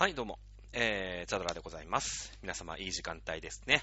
[0.00, 0.38] はい、どうも。
[0.72, 2.32] えー、ザドラでございます。
[2.40, 3.82] 皆様、いい時間帯ですね。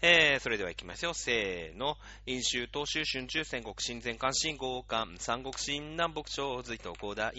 [0.00, 1.12] えー、それでは行きますよ。
[1.12, 1.98] せーの。
[2.24, 7.34] 飲酒、東州、春秋、戦国、新前関、新豪関、三国、新南北朝、隋と古代、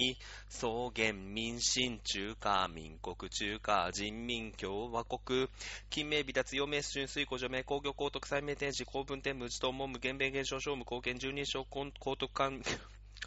[0.48, 5.50] 草原、民進、中華、民国、中華、人民、共和国、
[5.90, 12.62] 金名、微脱、陽明、春水、古除名、工業、高徳、最名天使、公文天、無事と門、無限弁、現象、小無、貢献、十人称、高徳官、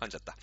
[0.03, 0.37] 噛んじゃった。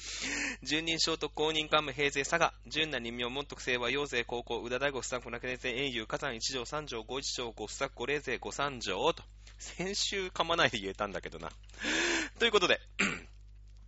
[0.64, 9.24] 十人称特公認幹部平勢佐賀、純那人名門徳清和陽勢高校、宇田大吾不作、船家勢英雄、火山一条三条五一条五不作、五霊勢五三条と。
[9.58, 11.52] 先週噛まないで言えたんだけどな。
[12.40, 12.80] ということで、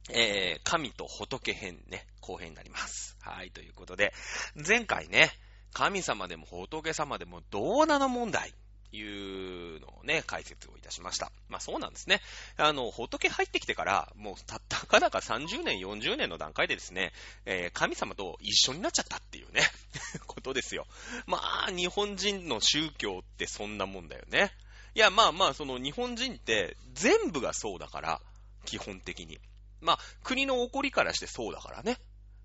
[0.10, 3.16] えー、神と仏編ね、後編になります。
[3.22, 4.14] はい、ということで、
[4.56, 5.32] 前回ね、
[5.72, 8.54] 神様でも仏様でもどうなの問題
[8.92, 11.32] いうのをね、解説をいたしました。
[11.50, 12.22] まあそうなんですね。
[12.58, 17.14] あの、仏入ってきてから、もうたったかだか30年、40年の段階でですね、
[17.46, 19.64] えー神様と一緒になっちゃったっていうね、
[20.28, 20.86] ことですよ。
[21.26, 24.52] まあ、日本人の宗教ってそんなもんだよね。
[24.94, 28.22] いや、まあまあ、その日本人って全部がそうだから、
[28.66, 29.40] 基本的に。
[29.80, 31.98] まあ、国の起こりからしてそうだからね。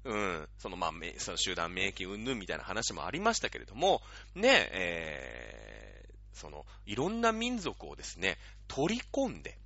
[0.05, 0.49] うん。
[0.59, 4.03] その、まあ、その集団免疫云々みたいな話もありましたけれども、
[4.35, 5.96] ね、えー、
[6.37, 9.59] その、いろんな民族をですね、取り込んで、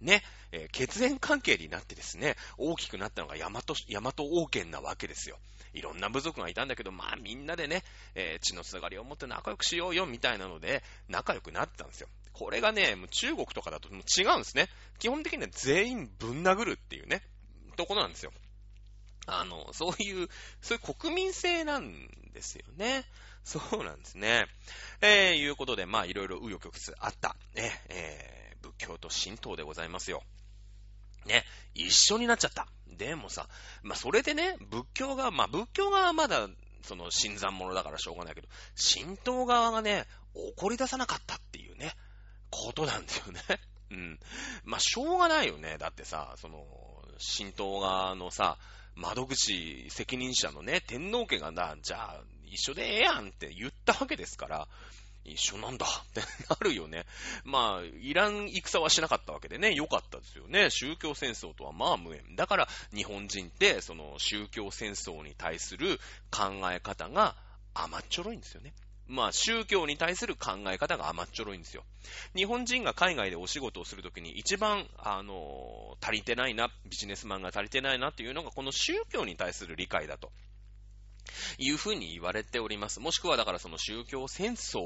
[0.00, 5.38] ね、えー血縁関係になってですね、大きくなったのが大和、大和王権なわけですよ。
[5.74, 7.82] いろんな部族がいたんだけど、まあみんなでね、
[8.14, 12.08] えー血のつながりを持って仲良くしようよみたいなので、仲良くなってたんですよ。
[12.32, 14.68] これがね、もう中国とかだともう違うんですね。
[14.98, 17.22] 基本的には全員ぶん殴るっていうね、
[17.76, 18.32] ところなんですよ。
[19.26, 20.28] あの、そういう、
[20.60, 23.04] そういう国民性なんですよね。
[23.44, 24.46] そうなんですね。
[25.00, 30.22] えー、いうことで、まあいろいろ紆余曲折あった、ね、えー、仏教と神道でございますよ。
[31.26, 32.66] ね、一緒になっちゃった。
[32.86, 33.48] でもさ、
[33.82, 36.48] まあそれでね、仏教が、まあ仏教側はまだ、
[36.82, 41.94] その新参者だからしょうがないけど、神道側がね、怒り出さなかったっていうね、
[42.50, 43.40] ことなんですよね。
[43.90, 44.20] うん。
[44.64, 45.78] まあしょうがないよね。
[45.78, 46.64] だってさ、その、
[47.36, 48.58] 神道側のさ、
[48.94, 54.68] 窓口責任者のね、天皇家がな、じゃあ、一緒でええやんって言ったわけですから、
[55.24, 57.06] 一緒なんだってなるよね。
[57.44, 60.68] まあ、いらん戦はしなかったわけでね、良かったですよね。
[60.70, 62.36] 宗教戦争とはまあ無縁。
[62.36, 65.98] だから、日本人って、その宗教戦争に対する
[66.30, 67.36] 考え方が
[67.74, 68.74] 甘っちょろいんですよね。
[69.08, 71.84] まあ、宗教に対する考え方が甘っちょろいんですよ。
[72.34, 80.32] 日本人が海外でお仕事をするときに一番、あの足りてないな、ビジネスマンが足りてないなっていうのが、この宗教に対する理解だと。
[81.56, 82.98] いうふうに言われております。
[82.98, 84.80] もしくはだからその宗教戦争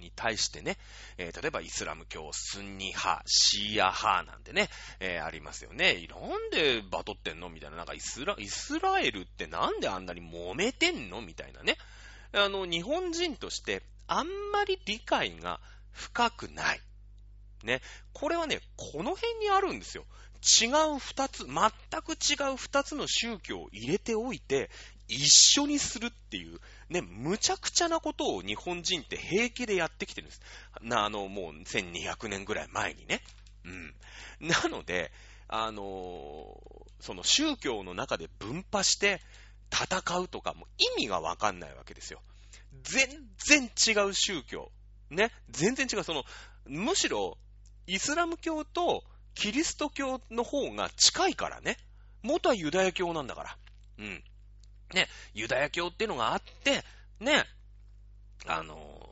[0.00, 0.78] に対してね、
[1.18, 4.68] えー例えばイスラム教、スンニ派、シーア派なんてね、
[5.00, 6.06] えーありますよね。
[6.08, 7.50] なんでバトってんの？
[7.50, 7.76] みたいな。
[7.76, 11.20] なんかイスラ、イスラエルってなんであんなに揉めてんの？
[11.20, 11.76] みたいなね。
[12.32, 15.60] あの、日本人としてあんまり理解が
[15.92, 16.80] 深くない。
[17.64, 17.80] ね。
[18.12, 20.04] これはね、この辺にあるんですよ。
[20.62, 21.52] 違う二つ、全
[22.02, 24.70] く違う二つの宗教を入れておいて、
[25.08, 25.28] 一
[25.60, 30.40] 緒にするっていう、ね、むちゃくちゃなことを日本人って平気でやってきてるんです。
[30.80, 33.22] な、あの、もう1200年ぐらい前にね。
[33.64, 33.94] うん。
[34.40, 35.12] なので、
[35.48, 39.20] あのーその宗教の中で分派して
[39.72, 42.20] 戦うとかも意味がわかんないわけですよ。
[42.82, 43.08] 全
[43.38, 44.70] 然違う宗教。
[45.10, 45.30] ね？
[45.50, 46.04] 全然違う。
[46.04, 46.24] その、
[46.66, 47.36] むしろ、
[47.86, 49.02] イスラム教と
[49.34, 51.76] キリスト教の方が近いからね。
[52.22, 53.56] 元はユダヤ教なんだから。
[53.98, 54.24] うん。
[54.94, 56.84] ね、ユダヤ教っていうのがあって、
[57.20, 57.44] ね、
[58.46, 59.10] あのー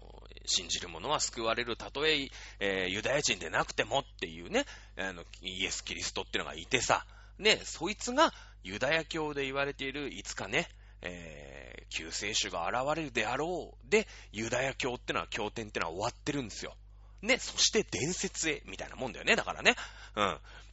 [0.50, 4.64] 信じる者は救われる、たとええーユダヤ人でなくてもっていうね、
[4.96, 7.04] あの、イエス・キリストっていうのがいてさ、
[7.38, 8.32] ね、そいつが
[8.62, 10.68] ユダヤ教で言われている、いつかね、
[11.02, 13.90] えー救世主が現れるであろう。
[13.90, 16.76] で、ユダヤ教ってのは、経典ってのは終わってるんですよ。
[17.22, 19.74] ね、そして伝説へ、みたいなもんだよね、だからね。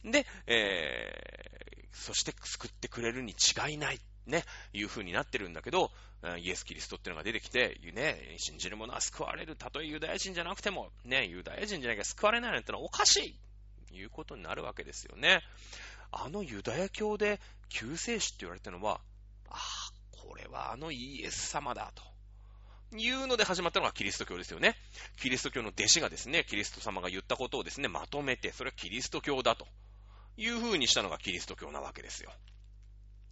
[0.04, 0.10] うん。
[0.12, 4.00] で、えー、そして救ってくれるに違いない。
[4.26, 5.92] ね、いう風になってるんだけど、
[6.38, 9.54] イエス・キリストってのが出てきて、ね、信じる者は救われる。
[9.54, 13.38] たとえユダヤ人じゃなくても、ね、ユダヤ人じゃなきゃ救われないなんてのはおかし
[13.92, 15.42] いいうことになるわけですよね。
[16.24, 19.00] あのユダヤ教で救世主って言われたのは、
[19.50, 22.02] ああ、これはあのイエス様だと。
[22.96, 24.76] いうので始まったのがキリスト教ですよね。
[25.20, 29.66] キリスト教の弟子がですね、キリスト様が言ったことをですね、まとめて、それはキリスト教だと
[30.36, 32.30] いう風にしたのがキリスト教なわけですよ。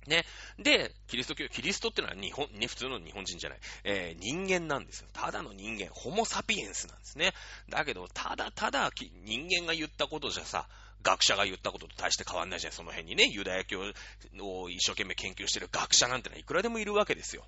[0.06, 0.25] ね。
[0.58, 5.08] で、キリスト教、キリストってのは日本、ね、普通の日本人じゃない、えー人間なんですよ。
[5.12, 7.32] ただの人間、ホモサピエンスなんですね。
[7.69, 8.90] だけど、ただただ
[9.25, 10.69] 人間が言ったことじゃさ、
[11.04, 17.46] 学者が言ったことと大して変わんないじゃん、その辺にね、ユダヤ教を一生懸命研究してる学者なんてのはいくらでもいるわけですよ。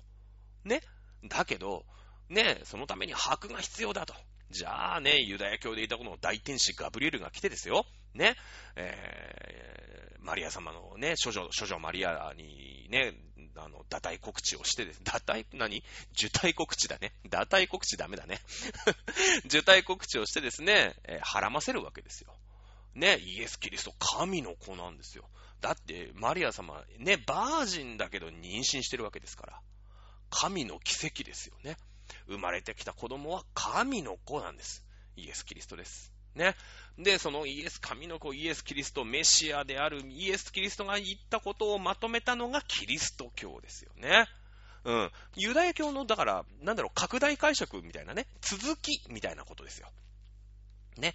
[0.63, 0.81] ね。
[1.27, 1.83] だけど、
[2.29, 4.13] ね、そのために白が必要だと。
[4.51, 7.85] じゃあね、ユダヤ教でいたこの大天使ガブリエルが来てですよ。
[8.13, 8.35] ね、
[8.75, 13.13] えー、マリア様のね、処女、処女マリアにね、
[13.55, 15.83] あの、堕胎告知をしてです、堕胎、何？
[16.13, 17.13] 受胎告知だね。
[17.29, 18.39] 堕胎告知ダメだね。
[19.45, 22.36] 受胎告知をしてですね、えー、はらませるわけですよ。
[22.97, 25.29] ね、イエス・キリスト、神の子なんですよ。
[25.61, 29.61] だって、マリア様、ね、バージンだけど妊娠してるわけですから。
[30.29, 31.77] 神の奇跡ですよね。
[32.27, 34.83] 生まれてきた子供は神の子なんです。
[35.15, 36.11] イエス・キリストです。
[36.35, 36.55] ね。
[36.97, 44.27] で、そのイエス、神の子イエス・キリスト、メシアであるイエス・キリストが言ったことをまとめたのがキリスト教ですよね。
[44.85, 45.11] うん。
[45.35, 49.91] ユダヤ教の、だから、なんだろう、拡大解釈みたいなね、続きみたいなことですよ。
[50.97, 51.13] ね。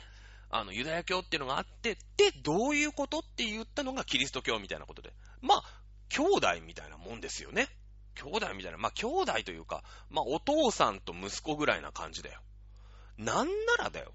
[0.52, 5.12] あの、ユダヤ教っていうのがあって、で、どういうことって言ったのがキリスト教みたいなことで。
[5.40, 5.64] まあ、
[6.10, 7.68] 兄弟みたいなもんですよね。
[8.14, 8.76] 兄弟みたいな。
[8.76, 12.40] まあ、兄弟というか、まあ、お父さんと息子ぐらいな感じだよ。
[13.16, 14.12] なんならだよ。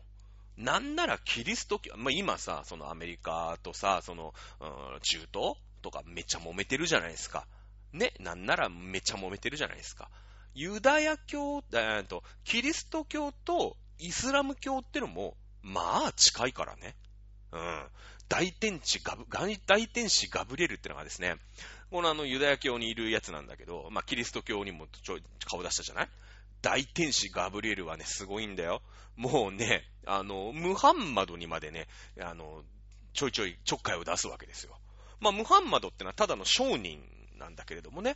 [0.57, 4.65] なんならキリスト教、まあ、今さ、そのアメリカとさ、その、う
[4.97, 7.47] ん、中東とかめっちゃ揉めてるじゃないですか。
[7.93, 10.09] ね、なんならめっちゃ揉めてるじゃないですか。
[10.53, 16.95] ユダヤ教、えー、と、キリスト教とイスラム教ってのも、まあ近いからね。
[17.51, 17.83] うん。
[18.29, 19.25] 大天使ガブ、
[19.65, 21.35] 大天使ガブリエルってのがですね、
[21.91, 26.09] このあのユダヤ教にいるやつなんだけど、まあキリスト教にもちょい顔出したじゃない？
[26.61, 28.81] 大天使ガブリエルはね、すごいんだよ。
[29.15, 31.87] もうね、あの、ムハンマドにまでね、
[32.19, 32.63] あの、
[33.13, 34.77] ちょいちょいちょっかいを出すわけですよ。
[35.19, 36.99] まあ、ムハンマドってのはただの商人
[37.39, 38.15] なんだけれどもね、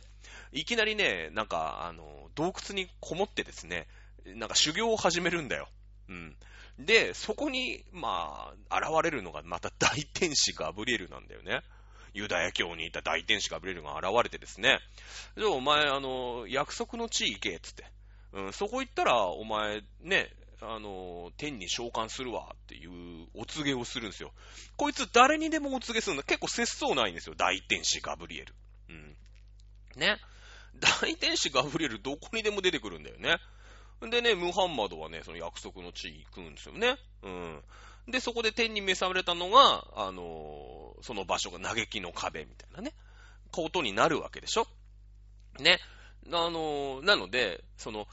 [0.52, 3.88] いきなりね、なんか、あの、洞窟にこもってですね、
[4.26, 5.68] なんか修行を始めるんだよ。
[6.08, 6.36] うん。
[6.84, 11.62] で、そこに、まあ、現れるのがまた大天使ガブリエルなんだよね。
[12.14, 14.78] ユダヤ教にいた大天使ガブリエルが現れてですね。
[15.36, 17.84] で、お前、あの、約束の地行け、つって。
[18.32, 20.30] うん、そこ行ったら、お前、ね、
[20.60, 24.32] あの、天に召喚するわっていうお告げをするんですよ。
[24.76, 27.34] こいつ誰にでもお告げするの結構節操ないんですよ。
[27.36, 28.54] 大天使ガブリエル。
[28.90, 29.16] うん。
[29.96, 30.18] ね。
[31.02, 33.38] 大天使ガブリエルどこにでも出てくるんだよね。
[34.10, 36.96] でね、ムハンマドはね、その約束の地に行くんですよね。
[37.22, 37.62] うん。
[38.08, 42.92] で、そこで天に召されたのが、あのー、その場所が嘆きの壁みたいなね、
[43.52, 44.66] ことになるわけでしょ。
[45.60, 45.78] ね。
[46.26, 48.08] あのー、なので、その、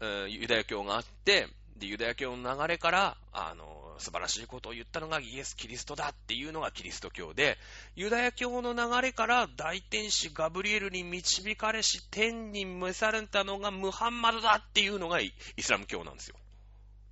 [0.00, 7.58] えー、ユダヤ教があって、で、ユダヤ教の流れから、あの、素晴らしいことを言ったのがイエス・キリストだっていうのがキリスト教で、
[7.96, 16.36] ユダヤ教の流れから大天使ガブリエルに導かれし、天に召されたのがムハンマドだっていうのがイスラム教なんですよ。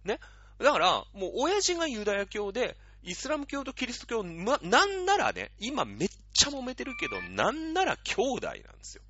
[0.05, 0.21] ね？
[0.59, 9.03] だから、もう親父がユダヤ教で、イスラム教とキリスト教、ま、なんならね、今めっちゃ揉めてるけど、なんなら兄弟なんですよ。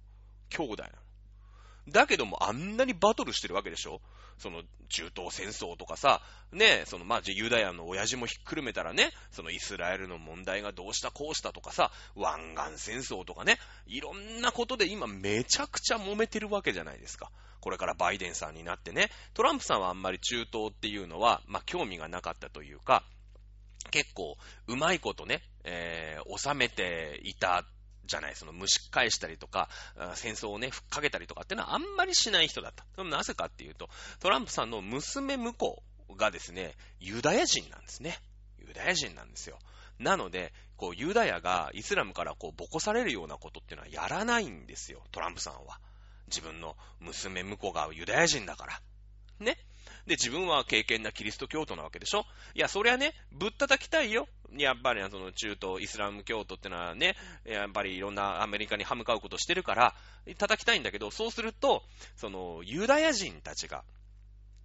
[0.50, 0.94] 兄弟なの。
[1.88, 4.00] だけども、あんなにバトルしてるわけでしょ
[4.38, 6.22] その、中東戦争とかさ、
[6.52, 17.30] ね、その、まあ、ユダヤの親父もひっくるめたらね、そのイスラエルの問題がどうしたこうしたとかさ、湾岸戦争とかね、いろんなことで今めちゃくちゃ揉めてるわけじゃないですか。
[17.60, 23.02] これからバイデンさんになってね、トランプさんはあんまり中東っていうのは、まあ、興味がなかったというか、
[23.90, 27.64] 結構、うまいことね、えー、収めていた
[28.06, 29.68] じゃない、その蒸し返したりとか、
[30.14, 33.04] 戦争をね、ふっかけたりとかっていうのはあんまりしない人だった。
[33.04, 33.88] なぜかっていうと、
[34.20, 35.82] トランプさんの娘婿
[36.16, 38.20] がですね、ユダヤ人なんですね。
[38.58, 39.58] ユダヤ人なんですよ。
[39.98, 45.80] なので、こう、ユダヤがイスラムからこう、ボコされるようなことっていうのはやらないんですよ、トランプさんは。
[46.28, 48.80] 自分の娘婿がユダヤ人だから。
[49.38, 49.56] ね。
[50.06, 54.28] で、自分は敬虔なキリスト教徒なわけでしょいや、そりゃね、ぶったたきたいよ。
[54.56, 59.94] やっぱり、その中東イスラム教徒ってのはね、やっぱりいろんなアメリカに歯向かうことしてるから、
[60.38, 61.82] 叩きたいんだけど、そうすると、
[62.16, 63.84] その、ユダヤ人たちが、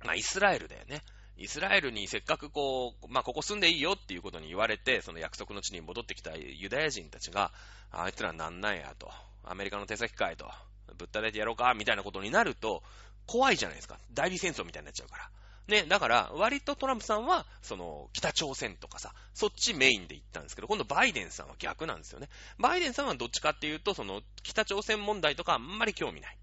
[0.03, 1.01] まあ、イスラエルだよね。
[1.37, 7.51] イスラエルにせっかくこう、まあ、ここ住んでいいよっていうことに言われて、その約束の地に戻ってきたユダヤ人たちが、
[7.91, 9.11] あいつらなんなんやと、
[9.43, 10.49] アメリカの手先かいと、
[10.97, 12.83] ぶったたいてやろうか、みたいなことになると、
[13.25, 13.97] 怖いじゃないですか。
[14.13, 15.29] 代理戦争みたいになっちゃうから。
[15.67, 22.29] ね、だから、割とトランプさんは、その、北朝鮮とかさ、そっちメインで行ったんですけど、今度バイデンさんは逆なんですよね。
[22.57, 26.37] バイデンさんはどっちかっていうと、その、北朝鮮問題とかあんまり興味ない。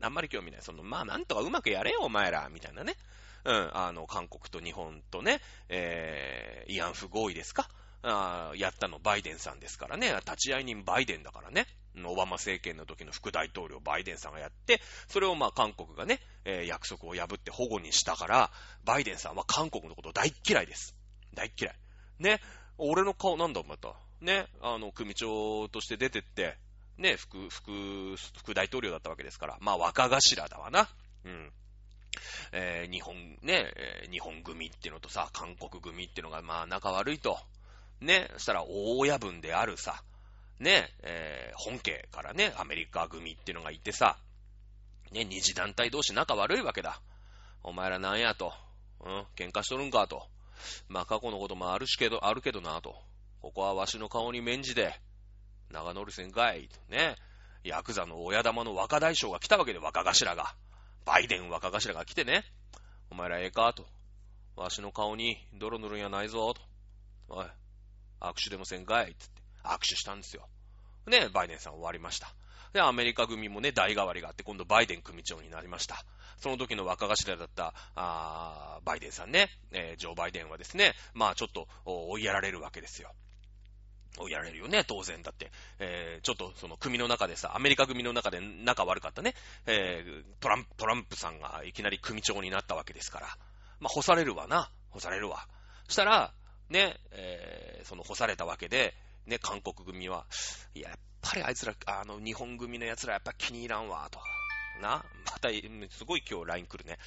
[0.00, 0.62] あんまり興味ない。
[0.62, 2.96] その、まあ、なんとかうまくやれよ、お前ら、みたいなね。
[3.44, 7.68] うん、あの、韓国と日本とね、えー、慰安婦合意ですか？
[8.02, 10.14] あやったのバイデンさんですからね。
[10.24, 11.66] 立ち会い人バイデンだからね。
[12.04, 18.50] オバマ政権の時の副大統領バイデンさんがやって、それをまあ韓国がね、えー、約束を破って保護にしたから、
[18.84, 20.94] バイデンさんは韓国のこと大嫌いです。
[21.34, 21.74] 大嫌い。
[22.18, 22.40] ね、
[22.78, 23.94] 俺の顔なんだまた。
[24.20, 26.56] ね、あの、組長として出てって、
[26.98, 30.88] ね、副、副、副大統領だったわけですから、まあ若頭だわな。
[31.24, 31.52] うん。
[32.52, 37.38] えー日本、ね、えー日本組っていうのとさ、韓国組っていうのが、まあ、仲悪いと。
[38.00, 40.02] ね、そしたら、大親分であるさ、
[40.60, 44.16] ね、えー本家からね、アメリカ組っていうのがいてさ、
[45.12, 47.00] ね、二次団体同士仲悪いわけだ。
[47.62, 48.52] お前らなんやと。
[49.00, 50.22] うん、喧嘩しとるんかと。
[50.88, 52.94] まあ、過去のこともあるしけど、あるけどなと。
[53.42, 55.00] ここはわしの顔に免じて、
[55.70, 56.68] 長乗りせんかい。
[56.68, 57.16] とね。
[57.62, 60.54] ヤクザの親玉の若大将が来たわけで、若頭が。
[61.04, 62.44] バイデン若頭が来てね。
[63.10, 63.86] お前らええかと。
[64.56, 66.54] わしの顔に泥塗るんやないぞ。
[66.54, 66.62] と。
[67.28, 67.46] おい、
[68.20, 69.14] 握手でもせんかい。
[69.18, 69.39] つって。
[69.64, 70.48] 握手したんですよ。
[71.06, 72.34] ね、バイデンさん終わりました。
[72.72, 76.04] で、アメリカ組もね、代替わりがあって、今度バイデン組長になりました。
[76.38, 83.12] その時の若頭だった、あバイデンさんね、えージョー・バイデンはですね、まあちょっと追いやられるわけですよ。
[84.18, 85.50] 追いやられるよね、当然だって。
[85.78, 89.34] えーちょっとその組の中でさ、アメリカ組の中で仲悪かったね、
[89.66, 93.26] えートランプ、トランプさんがいきなり組長になったわけですから。
[93.80, 95.46] まあ干されるわな、干されるわ。
[95.88, 96.32] したら、
[96.68, 98.94] ね、えーその干されたわけで、
[99.26, 100.26] ね、韓国組は、
[100.74, 104.20] や、っぱりあいつら、あの、日本組の奴らやっぱ気に入らんわ、と。
[104.80, 105.48] な、また、
[105.90, 106.98] すごい今日 LINE 来るね。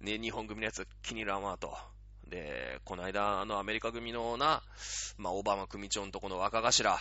[0.00, 1.76] ね、日本組のやつ気に入らんわ、と。
[2.26, 4.62] で、この間、あの、アメリカ組のな、
[5.18, 6.98] まあ、オバマ組長のとこの若頭、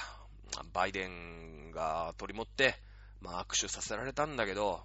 [0.74, 2.76] バイデンが取り持って、
[3.22, 4.84] まあ、握手させられたんだけど、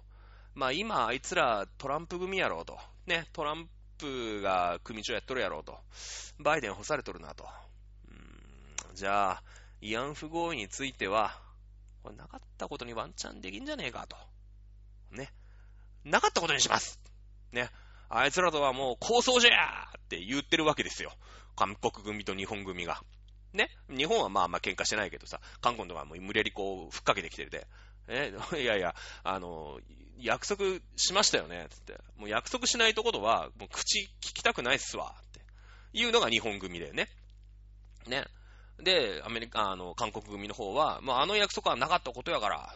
[0.55, 2.79] まあ、今、あいつらトランプ組やろうと。
[3.05, 5.77] ね、トランプが組長やっとるやろうと。
[6.39, 7.45] バイデン干されとるなと。
[8.93, 9.43] じゃあ、
[9.81, 11.39] 慰安婦合意については、
[12.03, 14.15] これなかったことにワンチャンできんじゃねえかと。
[15.11, 15.31] ね。
[16.03, 16.99] なかったことにします
[17.51, 17.69] ね。
[18.09, 21.13] あいつらとはもう構想じゃって言ってるわけですよ。
[21.55, 23.01] 韓国組と日本組が。
[23.53, 23.69] ね。
[23.89, 27.67] 日本はまあまあ喧嘩してないけどさ、韓国とかもう無理やりこう、ふっかけてきてるで。
[28.07, 29.79] え、いやいや、あの、
[30.17, 30.63] 約束
[30.95, 31.99] しましたよね、つって。
[32.17, 35.41] もう約束しないとことは、もう口聞きたくないっすわ、って。
[35.93, 37.09] いうのが日本組だよね。
[38.07, 38.25] ね。
[38.79, 42.75] で、アメリカ、あの、韓国組の方は、まあ、あの約束はなかったことやから、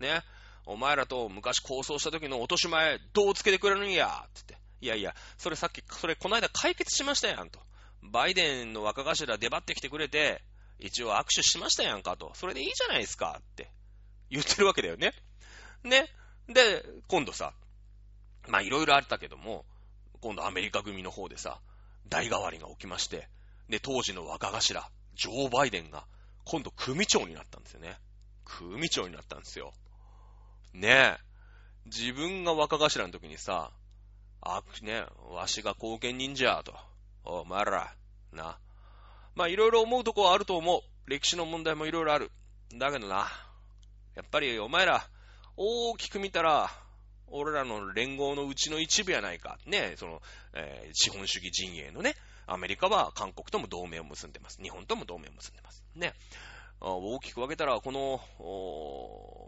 [0.00, 0.22] ね。
[0.66, 4.58] お前らと昔構想した時の落とし前、どうつけてくれるんや、つって。
[4.80, 7.58] いやいや、それさっき、それこの間解決しましたやん、と。
[8.02, 10.42] バイデンの若頭出張ってきてくれて、
[10.78, 12.32] 一応握手しましたやんかと。
[12.34, 13.70] それでいいじゃないですか、って
[14.30, 15.12] 言ってるわけだよね。
[15.82, 16.06] ね。
[16.48, 17.54] で、今度さ、
[18.46, 19.64] まあいろいろあったけども、
[20.20, 21.60] 今度アメリカ組の方でさ、
[22.08, 23.28] 代替わりが起きまして、
[23.68, 26.06] で、当時の若頭、ジョー・バイデンが、
[26.44, 27.98] 今度組長になったんですよね。
[28.44, 29.74] 組長になったんですよ。
[30.72, 31.18] ねえ。
[31.86, 33.72] 自分が若頭の時にさ、
[34.40, 36.74] あ、ね、わしが貢献人じゃ、と。
[37.24, 37.94] お前ら、
[38.32, 38.58] な。
[39.34, 40.80] まあ、いろいろ思うとこはあると思う。
[41.10, 42.30] 歴史の問題もいろいろある。
[42.74, 43.28] だけどな、
[44.14, 45.08] やっぱりお前ら、
[45.56, 46.70] 大きく見たら、
[47.26, 49.58] 俺らの連合のうちの一部やないか。
[49.66, 50.22] ねえ、その、
[50.54, 52.14] えー資本主義陣営のね、
[52.48, 54.60] アメリカは韓国とも同盟を結んでます。
[54.62, 55.84] 日本とも同盟を結んでます。
[55.94, 56.14] ね。
[56.80, 58.20] 大きく分けたら、この、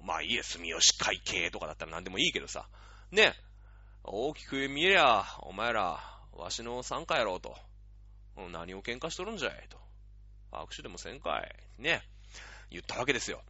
[0.05, 2.69] まあいいえ、住吉会系とかだったら何でもいいけどさ、
[3.11, 3.35] ね。
[4.05, 6.01] 大きく見えりゃ、お前ら、
[6.33, 7.57] わしの参加やろうと。
[8.53, 9.79] 何を喧嘩しとるんじゃいと。
[10.53, 11.83] 握手でもせんかい。
[11.83, 12.03] ね。
[12.71, 13.43] 言ったわけですよ。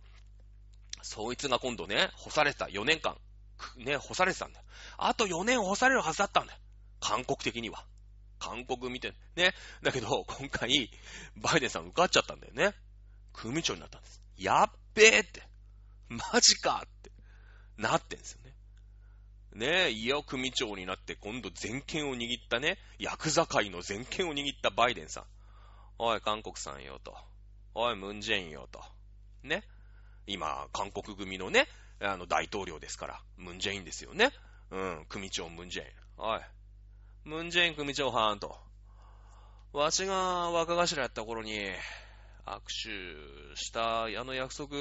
[1.03, 3.17] そいつが今度ね、干されてた4年間、
[3.79, 4.63] ね、干されてたんだ。
[4.99, 6.59] あと4年干されるはずだったんだ。
[7.01, 7.85] 韓国的には。
[8.41, 9.55] 韓国見て、ね。
[9.83, 10.91] だけど、今回、
[11.37, 12.75] バイデンさん受かっちゃったんだよね。
[13.33, 14.21] 組長になったんです。
[14.37, 15.43] やっべえって。
[16.09, 17.13] マジかって。
[17.77, 18.55] なってんですよね。
[19.53, 25.25] ねえ、いや、組長になって今度全権を握ったね、ヤクザ界の全権を握ったバイデンさん。
[25.99, 27.17] おい、韓国さんよと。
[27.75, 28.83] おい、ムンジェインよと。
[29.43, 29.63] ね。
[30.27, 31.69] 今、韓国組のね、
[32.01, 34.31] あの、大統領ですから、ムンジェインですよね。
[34.71, 35.89] うん、組長ムンジェイン。
[36.19, 36.41] おい、
[37.25, 38.57] ムンジェイン組長はんと。
[39.75, 41.61] わしが若頭やった頃に、
[42.47, 44.75] 握手したあの約束、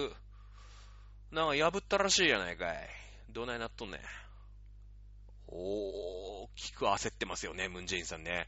[1.31, 2.89] なんか破ったらしいやないかい。
[3.29, 3.99] どないなっとんねん。
[5.47, 8.47] 大きく焦ってますよね、ムンジェインさんね。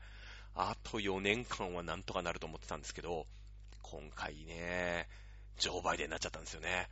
[0.55, 3.27] あと4年間はなんとかなると思ってたんですけど、
[3.81, 5.10] 今回ね、
[5.57, 6.88] ジョー・バイデンになっちゃったんですよね。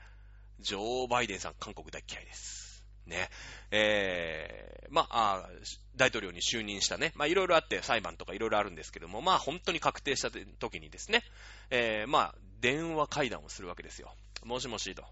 [0.60, 2.69] ジョー・バイデンさん、韓国大嫌いです。
[3.06, 3.30] ね。
[3.72, 5.50] えー、まあ、
[5.96, 11.24] 大統領に就任したね、まあ、いろいろあって裁判とかいろいろあるんですけども、まあ、本当に確定した時にですね、
[11.70, 14.14] えー、まあ、電話会談をするわけですよ。
[14.44, 15.04] もしもしと。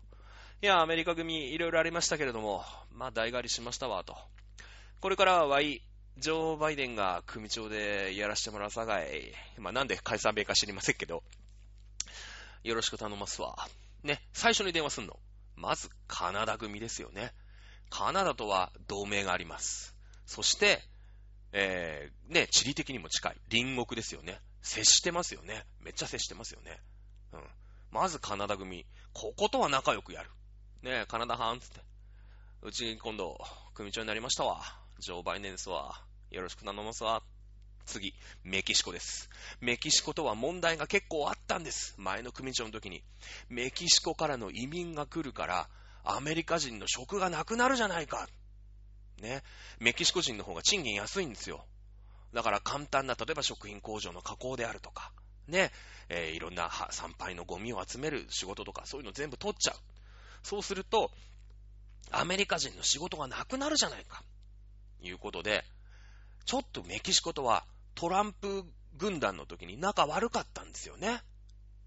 [0.62, 4.18] いや、アメリカ組いろいろありましたけれども、まあ、代替わりしましたわ、と。
[5.02, 5.84] これからはワイ、
[6.18, 9.34] ジョー・バイデンが組長でやらせてもらうさかい。
[9.60, 11.24] まあ、なんで解散米か知りませんけど、
[12.64, 13.56] よろしく頼ますわ。
[14.04, 15.20] ね、最初に電話すんの。
[15.56, 17.34] まず、カナダ組ですよね。
[17.90, 19.96] カナダとは同盟があります。
[20.26, 20.82] そして、
[21.54, 23.36] えー、ね、地理的にも近い。
[23.50, 24.40] 隣国ですよね。
[24.62, 25.66] 接してますよね。
[25.82, 26.80] めっちゃ接してますよね。
[27.34, 27.42] うん。
[27.92, 28.86] まずカナダ組。
[29.14, 30.30] こことは仲良くやる。
[30.84, 31.82] ねカナダ班つって。
[32.62, 33.38] うち今度、
[33.74, 34.62] 組長になりましたわ。
[35.00, 36.02] ジョー・バイデンですわ。
[36.32, 37.24] よろしく頼ますわ。
[37.86, 38.14] 次、
[38.44, 39.30] メキシコです。
[39.62, 41.96] メキシコとは問題が結構あったんです。
[41.98, 43.04] 前の組長の時に。
[43.48, 45.70] メキシコからの移民が来るから、
[46.16, 48.28] アメリカ人の職がなくなるじゃないか。
[49.22, 49.44] ね。
[49.80, 51.66] メキシコ人の方が賃金安いんですよ。
[52.34, 55.12] だから簡単な、例えば食品工場の加工であるとか、
[55.48, 55.72] ね、
[56.10, 59.76] えー、いろんな参拝のゴミを集める仕事とか、そういうの全部取っちゃう。
[60.44, 61.12] そうすると、
[62.12, 64.24] アメリカ人の仕事がなくなるじゃないか。
[65.02, 65.64] いうことで、
[66.46, 68.64] ちょっとメキシコとはトランプ
[68.96, 71.22] 軍団の時に仲悪かったんですよね。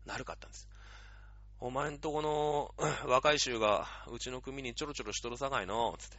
[0.07, 0.69] 悪かったんです。
[1.63, 2.75] お前んとこの
[3.07, 6.19] 若い衆がうちの組にちょろちょろしとるさかいの、つって。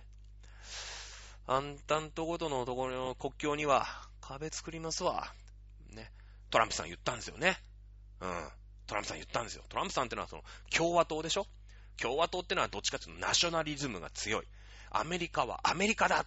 [1.48, 3.88] あんたんとことのところの国境には
[4.22, 5.34] 壁作りますわ。
[5.90, 6.12] ね。
[6.52, 7.60] トランプさん言ったんですよね。
[8.20, 8.52] うん。
[8.86, 9.64] トランプさん言ったんですよ。
[9.68, 11.48] トランプさんってのはその共和党でしょ？
[11.98, 14.48] 共和党ってのはどっちかっていうとナショナリズムが強い。
[14.92, 16.26] アメリカはアメリカだ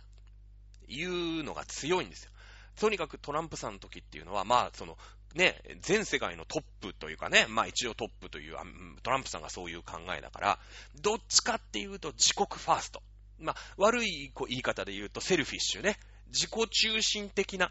[0.89, 2.33] いうのが強いんですよ。
[2.77, 4.99] とにかくトランプさんの時っていうのは、まあ、その、
[5.35, 8.57] ね、全世界のトップというかね、まあ一応トップという、
[9.03, 10.59] トランプさんがそういう考えだから、
[11.01, 13.03] どっちかっていうと自国ファースト。
[13.41, 15.99] まあ、悪い言い方で言うと selfish ね。
[16.29, 17.71] 自己中心的な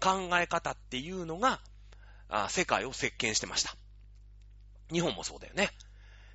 [0.00, 1.60] 考え方っていうのが、
[2.28, 3.76] あ世界を席巻してました。
[4.90, 5.68] 日本もそうだよね。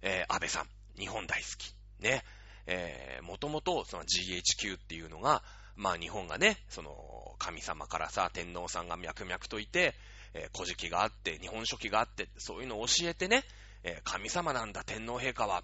[0.02, 0.68] えー、安倍さん、
[1.00, 1.74] 日本大好き。
[2.00, 2.24] ね。
[2.68, 5.44] えー、もともとその GHQ っていうのが、
[5.76, 9.96] まあ日本がね、その神様からさ、天皇さんが脈々といて、
[10.34, 13.44] えー、古事記があって、日本書紀があって、そういうのを教えてね、
[13.84, 15.64] えー、神様なんだ、天皇陛下は、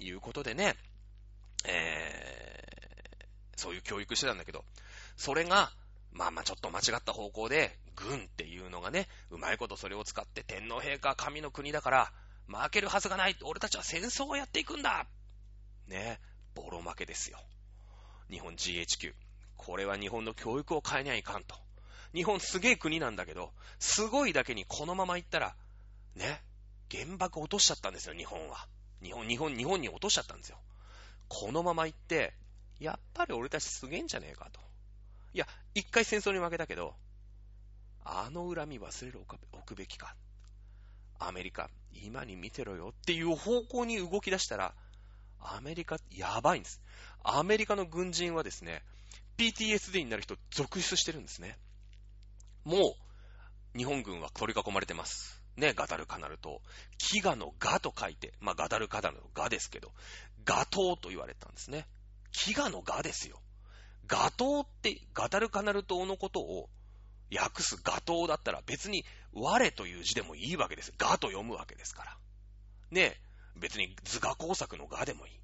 [0.00, 0.74] いうことでね、
[1.64, 4.64] えー、そういう教育してたんだけど、
[5.16, 5.70] それが、
[6.12, 12.12] まあまあちょっと間違った方向で、軍っていうのがね、うまいことそれを使って天皇陛下神の国だから、
[12.48, 13.36] 負けるはずがない。
[13.44, 15.06] 俺たちは戦争をやっていくんだ
[15.86, 16.20] ね、
[16.54, 17.38] ボロ負けですよ。
[18.30, 19.14] 日本 GHQ。
[19.56, 21.54] これは日本の教育を変えにはいかんと。
[22.14, 25.54] 日本すげえ国なんだけど、すごいだけにこのまま行ったら、
[26.14, 26.42] ね、
[26.90, 28.66] 原爆落としちゃったんですよ、日本は。
[29.02, 30.58] 日本、日本、日本に落としちゃったんですよ。
[31.28, 32.34] このまま行って、
[32.78, 34.60] やっぱり俺たちすげえんじゃねえかと。
[35.32, 36.94] いや、一回戦争に負けたけど、
[38.04, 39.20] あの恨み忘れる
[39.52, 40.14] おくべきか。
[41.18, 44.74] アメリカ、今に見てろよっていう方向に動き出したら、
[45.40, 46.82] アメリカ、やばいんです。
[47.22, 48.82] アメリカの軍人はですね、
[49.38, 51.58] PTSD になる人続出してるんですね。
[52.64, 52.96] も
[53.74, 55.42] う、日本軍は取り囲まれてます。
[55.56, 56.62] ね、ガダルカナル島。
[56.98, 59.92] 飢餓のガと書いて、まあ、ガダルカナルのガですけど、
[60.44, 61.86] ガ島と言われたんですね。
[62.32, 63.40] 飢餓のガですよ。
[64.06, 66.68] ガ島って、ガダルカナル島のことを
[67.34, 70.92] 訳すガ島だったら別に我という字でもいいわけです。
[70.98, 72.16] ガと読むわけですから。
[72.90, 73.20] ね、
[73.56, 75.40] 別に図画工作のガでもいい。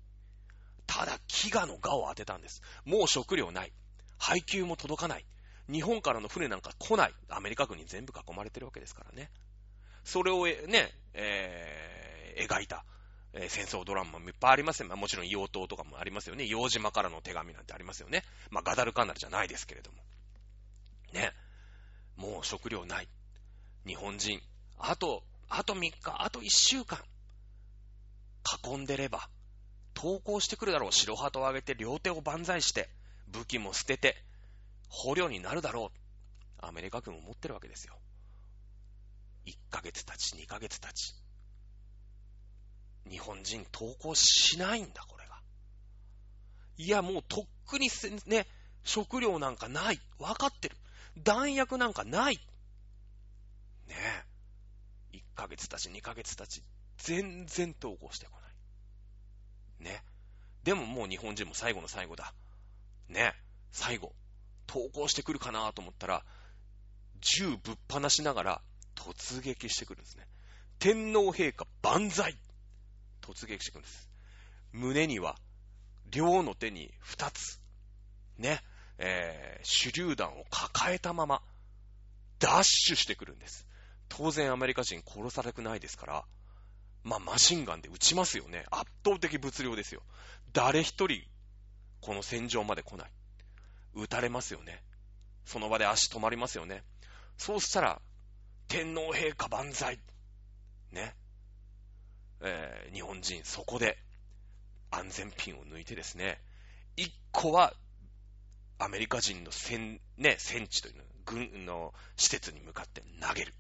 [0.87, 2.63] ただ、飢餓のガを当てたんです。
[2.85, 3.73] もう食料ない。
[4.19, 5.27] 配給も届かない。
[5.71, 7.15] 日本からの船なんか来ない。
[7.29, 9.31] アメリカ軍に全部囲まれてるわけですからね。
[10.05, 12.85] それをね、えー、描いた、
[13.35, 14.89] えー、戦争ドラマもいっぱいありますよ。
[14.89, 16.45] まあ、もちろん硫黄島とかもありますよね。
[16.45, 18.25] 硫黄島からの手紙なんてありますよね。
[18.51, 19.99] まあ、ガダルカナルじゃないですけれども。
[21.13, 21.33] ね。
[22.17, 23.09] もう食料ない。
[23.87, 24.41] 日本人、
[24.79, 26.99] あと、あと3日、あと1週間、
[28.65, 29.29] 囲んでれば、
[29.95, 30.93] 投降してくるだろう。
[30.93, 32.89] 白旗を上げて、両手を万歳して、
[33.29, 34.17] 武器も捨てて、
[34.89, 35.99] 捕虜になるだろう。
[36.61, 37.99] アメリカ軍を持ってるわけですよ。
[39.47, 41.15] 1ヶ月経ち、2ヶ月経ち。
[43.09, 45.41] 日本人投降しないんだ、これが。
[46.77, 47.89] いや、もうとっくに
[48.27, 48.47] ね、
[48.85, 50.01] 食料なんかない。
[50.19, 50.77] わかってる。
[51.23, 52.37] 弾薬なんかない。
[53.87, 53.95] ね
[55.13, 55.17] え。
[55.17, 56.63] 1ヶ月経ち、2ヶ月経ち、
[56.99, 59.93] 全然投降してこない。
[59.93, 60.03] ね。
[60.65, 62.35] でももう日本人も最後の最後だ。
[63.09, 63.35] ね。
[63.73, 64.13] 最後。
[64.69, 66.25] 投降してくるかなと思ったら、
[67.21, 68.63] 銃ぶっ放しながら
[68.95, 70.29] 突撃してくるんですね。
[70.79, 72.37] 天皇陛下万歳
[73.21, 74.09] 突撃してくるんです。
[74.73, 75.37] 胸には、
[76.11, 77.61] 両の手に二つ、
[78.37, 78.63] ね、
[78.99, 81.43] えー、手榴弾を抱えたまま、
[82.39, 83.67] ダッシュしてくるんです。
[84.09, 86.25] 当然アメリカ人殺されくないですから、
[87.05, 88.65] まあ、マシンガンで撃ちますよね。
[88.71, 90.03] 圧倒的物量ですよ。
[90.53, 91.23] 誰一人、
[92.01, 93.11] この戦場まで来ない。
[93.95, 94.83] 撃たれますよね。
[95.45, 96.85] その場で足止まりますよね。
[97.37, 98.03] そうしたら、
[98.69, 99.99] 天皇陛下万歳。
[100.93, 101.15] ね。
[102.41, 103.99] えー、日本人、そこで
[104.91, 106.41] 安全ピンを抜いてですね、
[106.97, 107.75] 一個は、
[108.79, 113.55] アメリカ人の戦、ね、戦地というの、軍の施設に向かって投げる。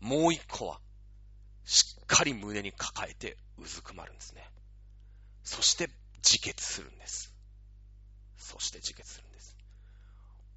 [0.00, 0.80] もう一個は、
[1.64, 4.50] しっかり胸に抱えてうずくまるんですね。
[5.44, 7.34] そして自決するんです。
[8.38, 9.56] そして自決するんです。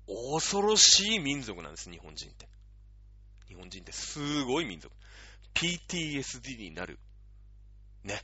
[0.08, 2.48] 恐ろしい民族なんです、日本人って。
[3.48, 4.96] 日本人ってすごい民族。
[5.54, 7.00] PTSD になる、
[8.04, 8.24] ね、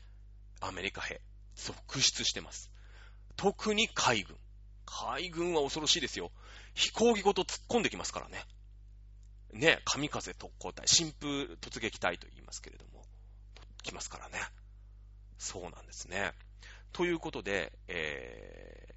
[0.62, 1.22] アメリカ兵、
[1.56, 2.72] 続出してます。
[3.36, 4.38] 特に海軍。
[4.86, 6.32] 海軍は恐ろしいですよ。
[6.74, 8.44] 飛行機ごと突っ込んできますからね。
[9.54, 13.04] ね、神風特攻隊、新風突撃隊と言いますけれども、
[13.84, 14.40] 来ますからね。
[15.38, 16.34] そうなんですね。
[16.94, 18.96] ということで、え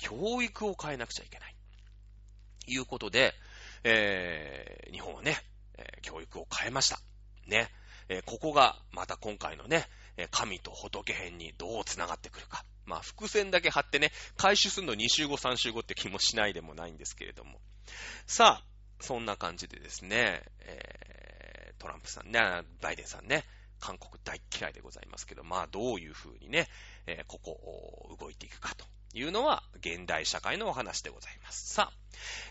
[0.00, 1.54] 教育を変えなくちゃいけない。
[2.66, 3.34] いうことで、
[3.84, 5.36] えー、日本はね、
[5.78, 7.00] え、教育を変えました。
[7.46, 7.70] ね。
[8.08, 9.88] え、ここがまた今回のね、
[10.30, 12.64] 神と仏編にどう繋がってくるか。
[12.84, 17.60] まあ、伏線だけ貼ってね、回収するの2週後、3週後って気もしないでもないんですけれども。
[18.26, 18.64] さあ、
[19.02, 22.40] そんな感じでですね、えー、トランプさんね、
[22.80, 23.44] バイデンさんね、
[23.78, 26.68] 韓国大嫌いでございますけど、まあ、どういう風にね、
[27.06, 31.74] えー、ここを動いていくかというのは、現代社会のお話でございます。
[31.74, 31.92] さあ、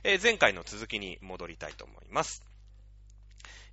[0.04, 2.44] えー、前回の続きに戻りたいと思います。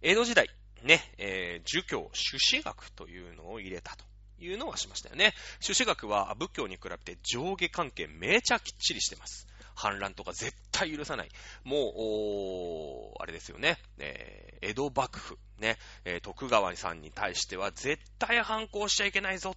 [0.03, 0.49] 江戸時代、
[0.83, 4.05] ね、えー、儒教、朱子学というのを入れたと
[4.39, 5.35] いうのはしましたよね。
[5.61, 9.49] 朱子学は仏教に比べて上下関係めちゃきっちりしてます。
[9.75, 11.29] 反乱とか絶対許さない。
[11.65, 15.77] もう、あれですよね、えー、江戸幕府、ね、
[16.23, 19.55] 徳川さんに対しては絶対反抗しちゃいけないぞ、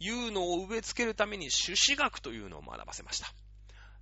[0.00, 3.32] いうのを植え付けるために朱子学というのを学ばせました。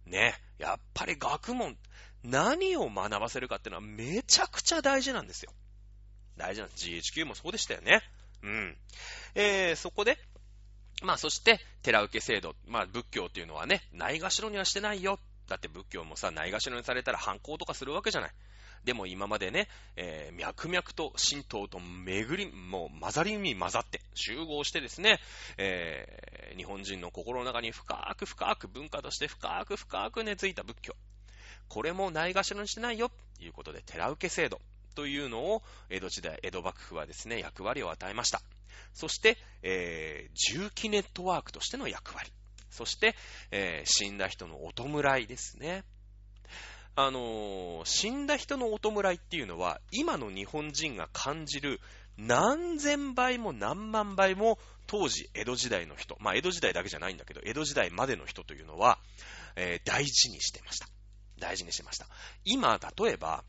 [0.06, 1.76] ね、やっぱり学問、
[2.22, 5.52] 何を学ばせるかっていうのはめちゃくちゃ大事なんですよ。
[6.36, 6.86] 大事なんです。
[6.86, 8.02] GHQ もそうでしたよね。
[8.42, 8.76] うん。
[9.34, 10.18] えー、そこで、
[11.02, 12.54] まあそして、寺受け制度。
[12.66, 15.18] まあ仏教っていうのはね、ないがしろにはしてないよ。
[15.48, 18.30] だって仏教もさ、ないがしろにされたら反抗とかするわけじゃない。
[18.86, 25.18] でも今までね、えー、脈々と神道と巡り、もう混ざりに混ざって、集合してですね、
[25.58, 30.94] えー、日本人の心の中に深く深く文化として深く深く根付いた仏教。
[31.68, 34.60] これもないがしろにしてないよ、ということで、寺受け制度。
[34.94, 38.40] というのを、江戸時代、江戸幕府はですね、役割を与えました。
[38.94, 42.30] そして、えー、重機ネットワークとしての役割。
[42.70, 43.16] そして、
[43.50, 45.82] えー、死んだ人のお弔いですね。
[46.98, 51.78] あのー、死んだ人のお弔いっていうのは、今の日本人が感じる
[52.16, 58.98] 何千倍も何万倍も当時江戸時代の人、まあ江戸時代だけじゃないんだけど、江戸時代までの人というのは、
[59.56, 60.88] えー、大事にしてました。
[61.38, 62.06] 大事にしてました。
[62.44, 63.44] 今、例えば、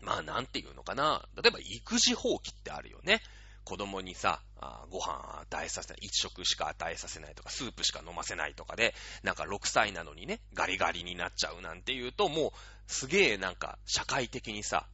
[0.00, 1.22] まあなんていうのかな。
[1.36, 3.20] 例えば育児放棄ってあるよね。
[3.64, 4.42] 子供にさ、
[4.90, 12.52] ご飯与えさせない、一食しか与えさせないとか、スープしか飲ませないとかで、なんか6歳なのにね、ガリガリになっちゃうなんていうと、もう、
[12.86, 14.86] すげえなんか、社会的にさ、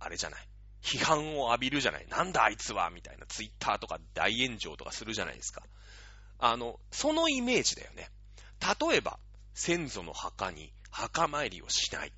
[0.00, 0.48] あれじゃない。
[0.82, 2.06] 批判を浴びるじゃない。
[2.08, 5.62] なんだあいつはみたいな、ツイッターとか大炎上とかするじゃないですか。
[6.38, 8.10] あの、そのイメージだよね。
[8.60, 9.18] 例えば、
[9.54, 12.12] 先祖の墓に墓参りをしない。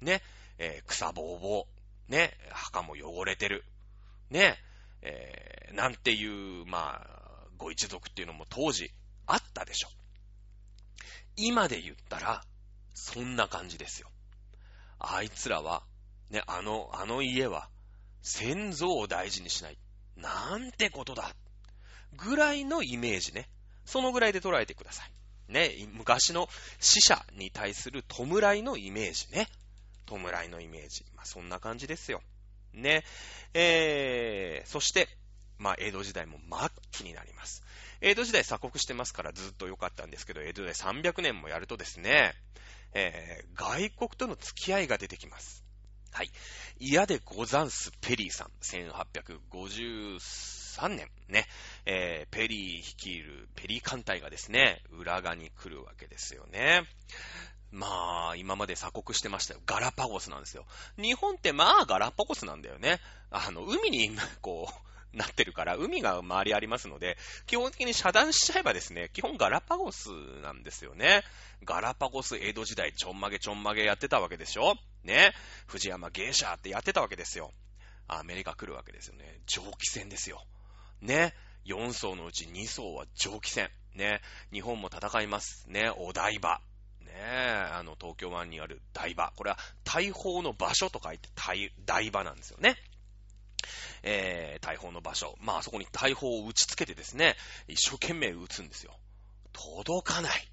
[0.00, 0.22] ね。
[0.58, 1.66] えー、草ぼうぼ
[2.08, 3.64] う、ね、墓も汚れてる、
[4.30, 4.58] ね、
[5.02, 8.90] えー、なんていう、まあ、ご一族っていうのも当時
[9.26, 9.88] あったでしょ。
[11.36, 12.42] 今で言ったら、
[12.94, 14.10] そんな感じですよ。
[14.98, 15.82] あいつらは、
[16.30, 17.68] ね、あの、あの家は、
[18.22, 19.78] 先祖を大事にしない。
[20.16, 21.34] なんてことだ。
[22.16, 23.48] ぐらいのイメージね。
[23.84, 25.12] そのぐらいで捉えてください。
[25.52, 26.48] ね、昔の
[26.80, 29.48] 死者に対する弔いのイメージね。
[30.06, 31.04] 弔いのイメージ。
[31.14, 32.20] まあ、そんな感じですよ。
[32.72, 33.04] ね。
[33.54, 35.08] えー、そして、
[35.58, 37.64] まあ、江戸時代も末期になります。
[38.00, 42.34] 江戸時代鎖国してますからずっと良かったんですけど、江戸時代300年もやるとですね、
[42.94, 45.64] えー、外国との付き合いが出てきます。
[46.12, 46.30] はい。
[46.78, 51.46] 嫌でござんすペリーさん、1853年ね、
[51.86, 56.82] えー、ペリー率いるペリー艦隊がですね、浦賀に来るわけですよね。
[57.70, 59.60] まあ、今まで鎖国してましたよ。
[59.66, 60.64] ガラパゴスなんですよ。
[60.96, 63.00] 日本ってまあガラパゴスなんだよね。
[63.30, 70.10] あの、海に、こう、なってるから、海が周りありますので、基本的に遮断しちゃえばですね、基本ガラパゴス
[70.42, 71.22] なんですよね。
[71.64, 74.76] ガラパゴス江戸時代ちょんまげちょんまげやってたわけでしょ？
[75.04, 75.32] ね。
[75.66, 77.52] 藤山芸者ってやってたわけですよ。
[78.06, 79.40] アメリカ来るわけですよね。
[79.46, 80.44] 蒸気船ですよ。
[81.00, 81.34] ね。
[81.66, 83.70] 4層のうち2層は蒸気船。
[83.94, 84.20] ね。
[84.52, 85.64] 日本も戦います。
[85.68, 85.90] ね。
[85.90, 86.60] お台場。
[87.08, 87.14] ね、
[87.72, 89.32] あの、東京湾にある台場。
[89.36, 91.28] これは大砲の場所と書いて
[91.86, 92.76] 台場なんですよね。
[94.02, 95.36] えー、大砲の場所。
[95.40, 98.92] まあ、そこに大砲を打ち付けてですね、一生懸命撃つんですよ。
[99.52, 100.48] 届かない。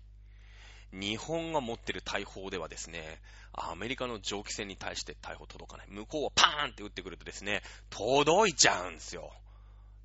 [0.92, 3.22] 日本が持ってる大砲ではですね、
[3.54, 5.88] アメリカの蒸気船に対して大砲届かない。
[5.90, 9.32] 向こうはパーンって撃ってくるとですね、届いちゃうんですよ。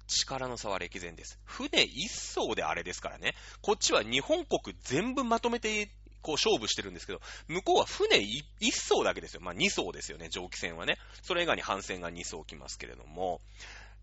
[0.07, 1.39] 力の差は歴然です。
[1.45, 3.35] 船一艘であれですからね。
[3.63, 5.89] こっちは日本国全部まとめて、
[6.23, 9.41] こう勝負してるんですけど、向こうは船一艘だけですよ。
[9.41, 10.97] まあ二艘ですよね、蒸気船はね。
[11.23, 13.41] それ以外に帆船が二艘来ますけれども、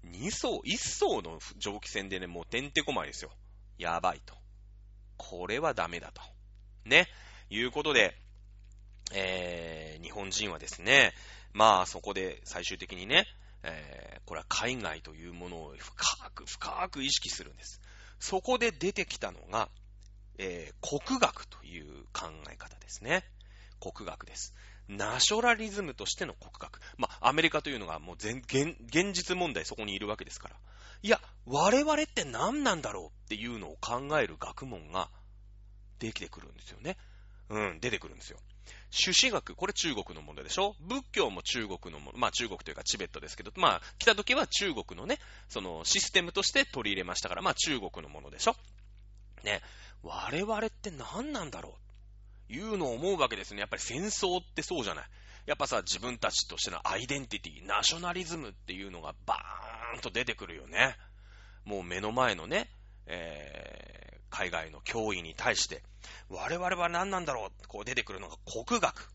[0.03, 3.31] 二艘、一艘の蒸気船でね、もうてんてこまいですよ。
[3.77, 4.35] やばいと。
[5.17, 6.21] これはダメだと。
[6.85, 7.07] ね。
[7.49, 8.15] いうことで、
[9.13, 11.13] えー、日本人はですね、
[11.53, 13.25] まあそこで最終的にね、
[13.63, 17.81] えー、これは海外というものを深く深く意識するんです。
[18.19, 19.69] そこで出てきたのが、
[20.37, 23.23] えー、国学という考え方ですね。
[23.79, 24.53] 国学です。
[24.87, 26.79] ナショラリズムとしての国学。
[26.97, 30.55] まあ、アメリカというのがもう現実問題そこにいるわけですから。
[31.03, 35.09] いや、我々って何なんだろうっていうのを考える学問が
[35.99, 36.97] できてくるんですよね。
[37.49, 38.39] うん、出てくるんですよ。
[38.89, 40.75] 朱子学、これ中国のものでしょ？
[40.81, 48.55] 仏教も中国のもの、まあ中国というかチベットですけど、まあ来た時は中国のね、そのシステムとして取り入れましたから、まあ中国のものでしょ？
[49.43, 49.61] ね、
[50.03, 51.77] 我々って何なんだろ
[52.49, 52.53] う？
[52.53, 53.59] いうのを思うわけですね。
[53.59, 55.05] やっぱり戦争ってそうじゃない。
[55.45, 60.95] やっぱさ、自分たちとしてのアイデンティティ、ナショナリズムっていうのがバーンと出てくるよね。
[61.65, 62.69] もう目の前のね、
[63.05, 65.83] えー、海外の脅威に対して、
[66.29, 67.67] 我々は何なんだろう？
[67.67, 69.09] こう出てくるのが国学。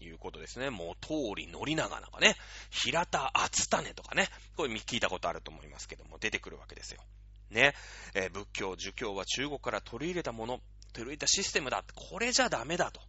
[0.00, 0.70] いうことですね。
[0.70, 2.36] もう、通り乗り長とかね、
[2.70, 7.02] 平田厚種とかね、これ聞いたことあると思いますけども、出てくるわけですよ。
[7.50, 7.74] ね、
[8.14, 10.60] えー、仏教、儒教は中国から取り入れたもの、
[10.92, 11.84] 取り入れたシステムだ。
[11.94, 13.00] これじゃダメだと。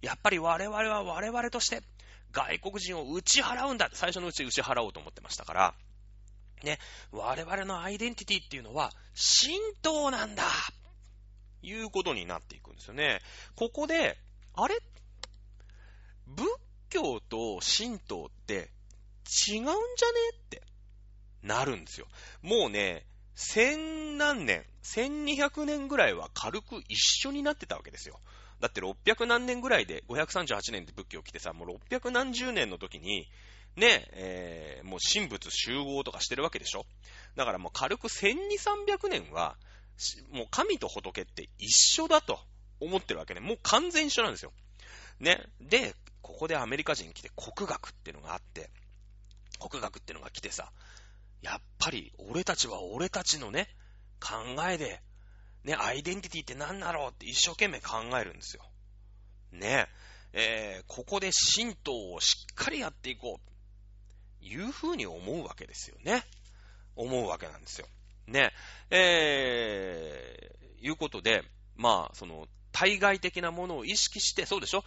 [0.00, 1.82] やっぱり我々は我々として
[2.32, 3.90] 外国人を打ち払うんだ。
[3.92, 5.74] 最初のうち打ち払おうと思ってましたから、
[6.62, 6.78] ね、
[7.12, 8.92] 我々のアイデンティティっていうのは、
[9.42, 10.44] 神道なんだ
[11.62, 13.20] いうことになっていくんですよね。
[13.56, 14.16] ここで、
[14.54, 14.76] あれ？
[16.26, 16.46] 仏
[16.90, 18.54] 教と神道って
[19.48, 19.74] 違うんじゃね？
[20.34, 20.62] って
[21.42, 22.06] なるんですよ。
[22.42, 23.04] もうね、
[23.40, 28.18] 千何年、千二百年ぐらいは軽く一緒になってたわけですよ。
[28.58, 33.28] だって600何年ぐらいで、538年で仏教来てさ、もう600何十年の時に、
[33.76, 36.84] ね、えー、もう神仏集合とかしてるわけでしょ
[37.36, 38.34] だからもう軽く1200、
[38.98, 39.56] 300年は、
[40.32, 41.70] もう神と仏って一
[42.02, 42.40] 緒だと
[42.80, 43.40] 思ってるわけね。
[43.40, 44.52] もう完全一緒なんですよ。
[45.20, 45.46] ね。
[45.60, 48.68] で、ここでアメリカ人来て国学っていうのがあって、
[49.60, 50.72] 国学っていうのが来てさ、
[51.42, 53.68] やっぱり俺たちは俺たちのね、
[54.20, 54.36] 考
[54.68, 55.00] えで、
[55.64, 58.62] ね、アイデンティティって何だろうって一生懸命考えるんですよ。
[59.52, 59.88] ね。
[60.32, 63.48] えー、ここで神道をしっかりやっていこう。
[64.40, 66.22] いうふうに思うわけですよね。
[66.96, 67.86] 思うわけなんですよ。
[68.26, 68.52] ね。
[68.90, 71.42] えー、いうことで、
[71.76, 74.84] まあ、その、対外的なものを意識して、そうでしょ？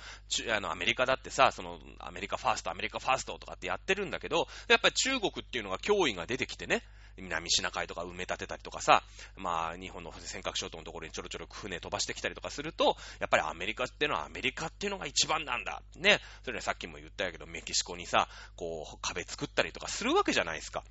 [0.56, 6.84] あの、アメリカだってさ、その、アメリカファースト、アメリカファーストとかってやってるんだけど、やっぱり中国っていうのが脅威が出てきてね、
[7.18, 9.04] 南シナ海とか埋め立てたりとかさ、
[9.36, 15.82] まあ、日本の尖閣諸島のところにちょろちょろ船飛ばしてきたりとかすると、やっぱりアメリカっていうのはアメリカっていうのが一番なんだ。
[15.98, 16.20] ね。
[16.44, 20.84] それはさっきも言ったけど、メキシコにさ、こう、壁作ったりとかするわけじゃないですか。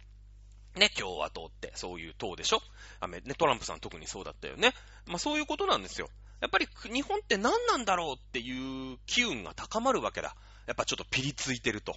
[0.76, 2.61] ね、共和党って、そういう党でしょ？
[3.00, 4.72] アメ、ね、トランプさん特にそうだったよね。
[5.07, 6.09] まあそういうことなんですよ。
[6.40, 10.35] やっぱり日本って何なんだろうっていう機運が高まるわけだ。
[10.66, 11.94] やっぱちょっとピリついてると。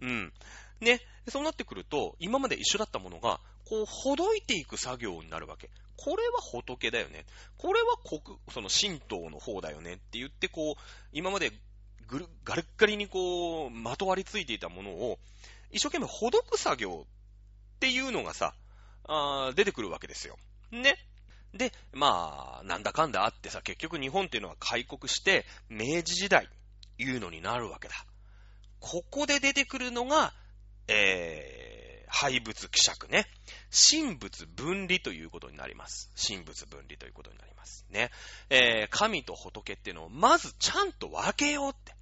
[0.00, 0.32] うん。
[0.80, 5.70] ね、そうなってくると、今まで一緒だったものが、こう、ほどいていく作業になるわけ。
[5.96, 7.24] これは仏だよね。
[7.56, 11.52] これは国、その神道の方だよねって言って、こう、今まで
[12.06, 15.18] ぐる、ガリッガリにこう、まとわりついていたものを、
[15.72, 18.54] 一生懸命ほどく作業っていうのがさ、
[19.08, 20.36] あ出てくるわけですよ。
[20.70, 20.96] ね。
[21.56, 26.48] で、まあ、なんだかんだあってさ、結局日本っていうのは開国して、明治時代、
[26.98, 27.94] いうのになるわけだ。
[28.80, 30.32] ここで出てくるのが、
[30.88, 33.26] えー、廃仏希釈ね。
[33.70, 36.10] 神仏分離ということになります。
[36.16, 38.10] 神仏分離ということになりますね。
[38.50, 41.95] えー、神と仏っていうのをまずちゃんと分けようって。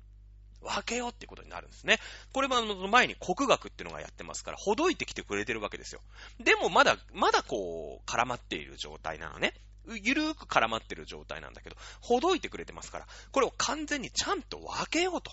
[0.65, 1.99] 分けようってことになるんですね。
[2.33, 6.01] これもあの前に国学っていうのがやってますから、ほどいてきてくれてるわけですよ。
[6.41, 9.55] でもまだ、まだこう、絡まっている状態なのね。
[10.03, 15.31] ゆるーく絡まってる状態なんだけど、ほどいてくれてますから、これを完全にちゃんと分けようと。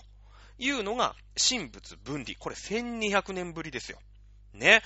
[0.58, 2.36] いうのが、神仏分離。
[2.38, 3.98] これ1200年ぶりですよ。
[4.54, 4.82] ね。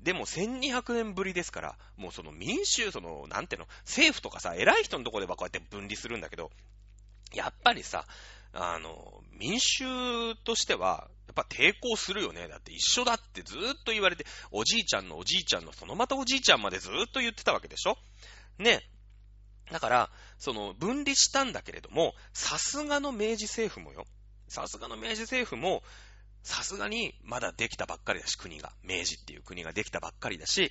[0.00, 6.50] でも1200年ぶりですから、もうその民衆、その、なんていうの、政府とかさ、偉い人のところではこうやって分離するんだけど、
[7.32, 8.06] やっぱりさ、
[8.58, 9.84] あの、民衆
[10.44, 12.48] としては、やっぱ抵抗するよね。
[12.48, 17.98] だって一緒だってずっと言われて、おじいちゃんのおじいちゃんのそのまたおじいちゃんまでずっと言ってたわけでしょ？
[18.58, 18.80] ね。
[19.70, 24.06] だから、その、分離したんだけれども、さすがの明治政府もよ。
[24.48, 25.82] さすがの明治政府も、
[26.42, 28.72] さすがにまだできたばっかりだし、国が。
[28.82, 30.70] 明治っていう国ができたばっかりだし、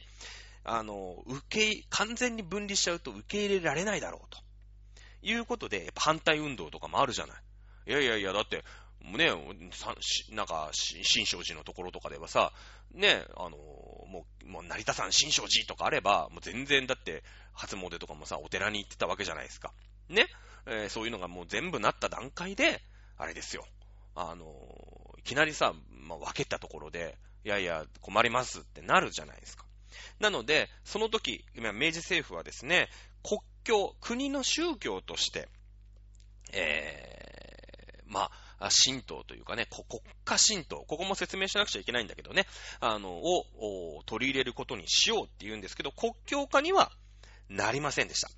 [0.64, 4.40] あの、受け、完全に分離しちゃうと受け入れられないだろうと。
[5.22, 7.38] いうことで、やっぱ反対運動とかもあるじゃない。
[7.88, 8.64] いやいやいや、だって、
[9.02, 9.30] ね、
[10.32, 12.52] なんか、新勝寺のところとかではさ、
[12.94, 19.74] ね、あの、もう、もう成田山新勝寺とかあれば、もう全然だって、初詣とかもさ、お寺に行ってたわけじゃないですか。
[20.10, 20.28] ね、
[20.66, 22.82] えー、そういうのがもう全部なった段階で、
[23.18, 23.66] あれですよ。
[24.16, 24.46] あの、
[25.20, 29.66] いきなりさ、まあ、分けたところで、いやいや、困りますってなるじゃないですか。
[30.20, 32.90] なので、その時、今、明治政府はですね、
[33.24, 35.48] 国教、国の宗教として、
[36.54, 37.35] えー、
[38.08, 42.46] まあ、神道というかね、国家神道、ここも説明しなくちゃいけないんだけどね、
[42.80, 46.92] あの、を取り入れることにしようって言うんですけど、国教化には
[47.50, 48.30] なりませんでした。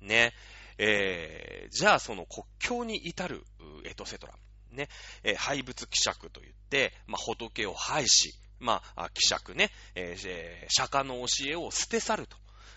[0.00, 0.32] ね。
[0.78, 3.44] えー、じゃあその国教に至る
[3.84, 4.34] エトセトラ。
[4.70, 4.88] ね、
[5.22, 12.36] えー、廃仏希釈といって、まあ、仏を廃し、まあ、希釈ね、えー、釈迦の教えを捨て去ると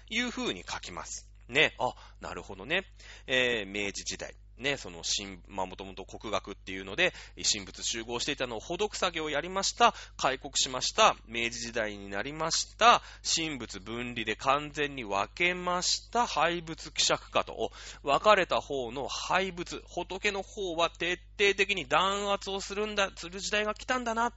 [0.10, 1.30] いう風に書きます。
[1.48, 2.86] ね、あ、なるほどね。
[3.28, 4.36] えー、明治時代。
[4.58, 7.14] ね、その新、まあもともと国学っていうので、
[7.52, 9.94] 神仏集合していたのをほどく作業をやりました。
[10.18, 11.16] 開国しました。
[11.28, 13.02] 明治時代になりました。
[13.36, 16.26] 神仏分離で完全に分けました。
[16.26, 17.72] 廃仏希釈化と、
[18.04, 24.34] 分かれた方の廃仏、仏の方は徹底的に弾圧をするんだ、する時代が来たんだな。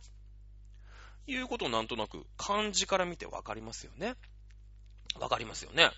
[1.26, 4.14] いうことをなんとなく漢字から見て分かりますよね。
[5.18, 5.90] 分かりますよね。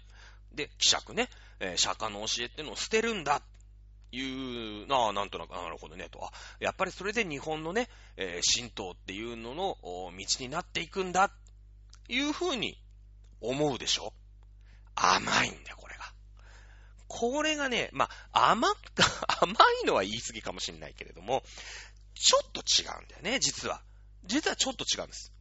[0.52, 1.28] で、希釈ね、
[1.60, 3.42] えー、釈迦の教えってのを捨てるんだ。
[4.12, 6.24] いう、なあ、なんとなく、なるほどね、と。
[6.24, 11.30] あ、やっぱりそれで日本のね、えー、神道っていうのの道になっていくんだ、
[12.08, 12.76] いうふうに
[13.40, 14.12] 思うでしょ？
[14.94, 16.12] 甘いんだよ、これが。
[17.08, 18.68] これがね、まあ、甘、
[19.40, 21.42] 甘いのは言い過ぎかもしれないけれども、
[22.14, 23.82] ちょっと違うんだよね、実は。
[24.24, 25.32] 実はちょっと違うんです。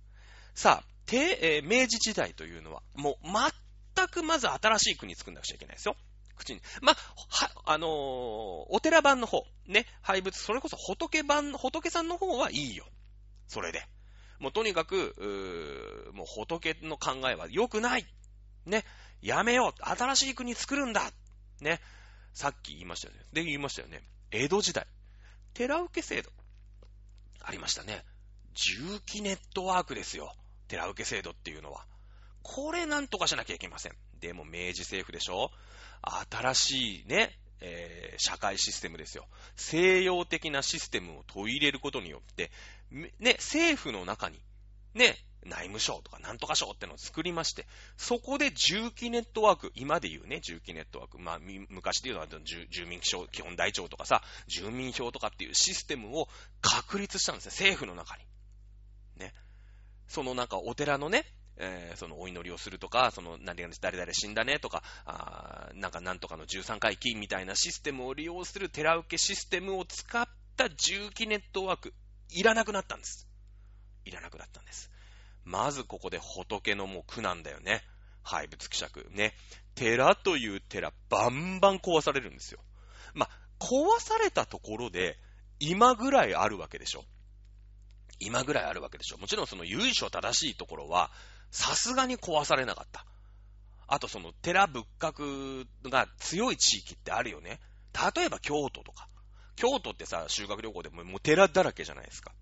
[0.56, 3.28] さあ、て、えー、明治時代というのは、もう
[3.96, 5.96] 全くまず新しい国作んなくちゃいけないですよ。
[6.39, 6.62] 口に。
[6.82, 12.86] まは、あのー、お寺版の方、ね、廃仏、それこそ仏版、仏さんの方はいいよ。
[13.47, 13.86] それで。
[14.39, 18.08] もうとにかく、うもう仏の考えは良くない。
[18.65, 18.86] ね。
[19.21, 19.84] やめよう。
[19.84, 21.12] 新しい国作るんだ。
[21.62, 21.82] ね。
[22.34, 23.25] さっき言いましたよね。
[23.34, 24.02] で、言いましたよね。
[24.32, 24.88] 江戸時代。
[25.54, 26.32] 寺受け制度。
[27.41, 28.06] ありましたね。
[28.54, 30.34] 重機ネットワークですよ。
[30.67, 31.86] 寺受け制度っていうのは。
[32.43, 33.93] これなんとかしなきゃいけません。
[34.20, 35.52] でも明治政府でしょ？
[36.30, 39.28] 新しいね、えー、社会システムですよ。
[39.56, 42.52] 西洋的なシステムを取り入れることによって、
[42.92, 44.42] ね、政府の中に、
[44.94, 56.28] ね、内務省とかなんとか省ってのを作りまして、そこで重機ネットワーク、今で言うね、重機ネットワーク、まあ、昔で言うのは住民基本台帳とかさ、住民票とかっていうシステムを
[56.62, 58.24] 確立したんですね、政府の中に。
[59.18, 59.34] ね。
[60.08, 61.26] そのなんかお寺のね、
[61.60, 71.93] えー、そのお祈りをするとか、その何々誰々死んだねとか、あなんかなんとかの13回忌みたいなシステムを利用する寺受けシステムを使った重機ネットワーク、
[72.32, 73.28] いらなくなったんです。
[74.06, 74.89] いらなくなったんです。
[75.43, 77.84] まずここで仏のもう苦なんだよね。
[78.24, 79.08] 廃仏希釈。
[79.12, 79.34] ね。
[79.76, 82.60] 寺という寺、バンバン壊されるんですよ。
[83.13, 85.17] まあ、壊されたところで、
[85.60, 87.04] 今ぐらいあるわけでしょ。
[88.19, 89.17] 今ぐらいあるわけでしょ。
[89.17, 91.12] もちろんその由緒正しいところは、
[91.52, 93.06] さすがに壊されなかった。
[93.88, 97.60] あとその寺仏閣が強い地域ってあるよね。
[98.16, 99.08] 例えば京都とか。
[99.56, 102.34] 京都ってさ、修学旅行でももう寺だらけじゃないですか。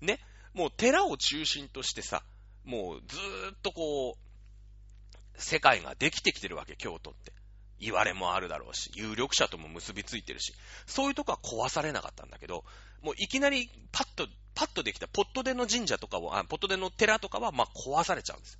[0.00, 0.18] ね。
[0.54, 2.24] もう寺を中心としてさ、
[2.64, 7.32] もうずーっとこう、世界ができてきてるわけ、京都って。
[7.80, 10.52] 言われもあるだろうし、有力者とも結びついてるし、
[10.86, 12.64] そういうとこは壊されなかったんだけど、
[13.02, 14.26] もういきなりパッと
[14.58, 18.58] パッとできたポットでの神社とかを、あポットでの寺とかは、まあ、壊されちゃうんです。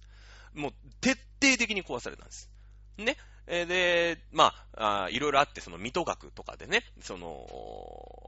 [0.54, 1.10] もう、徹
[1.42, 2.48] 底的に壊されたんです。
[2.98, 3.16] ね？
[3.50, 7.46] え、で、まあ、いろいろあって、その、水戸学とかでね、その、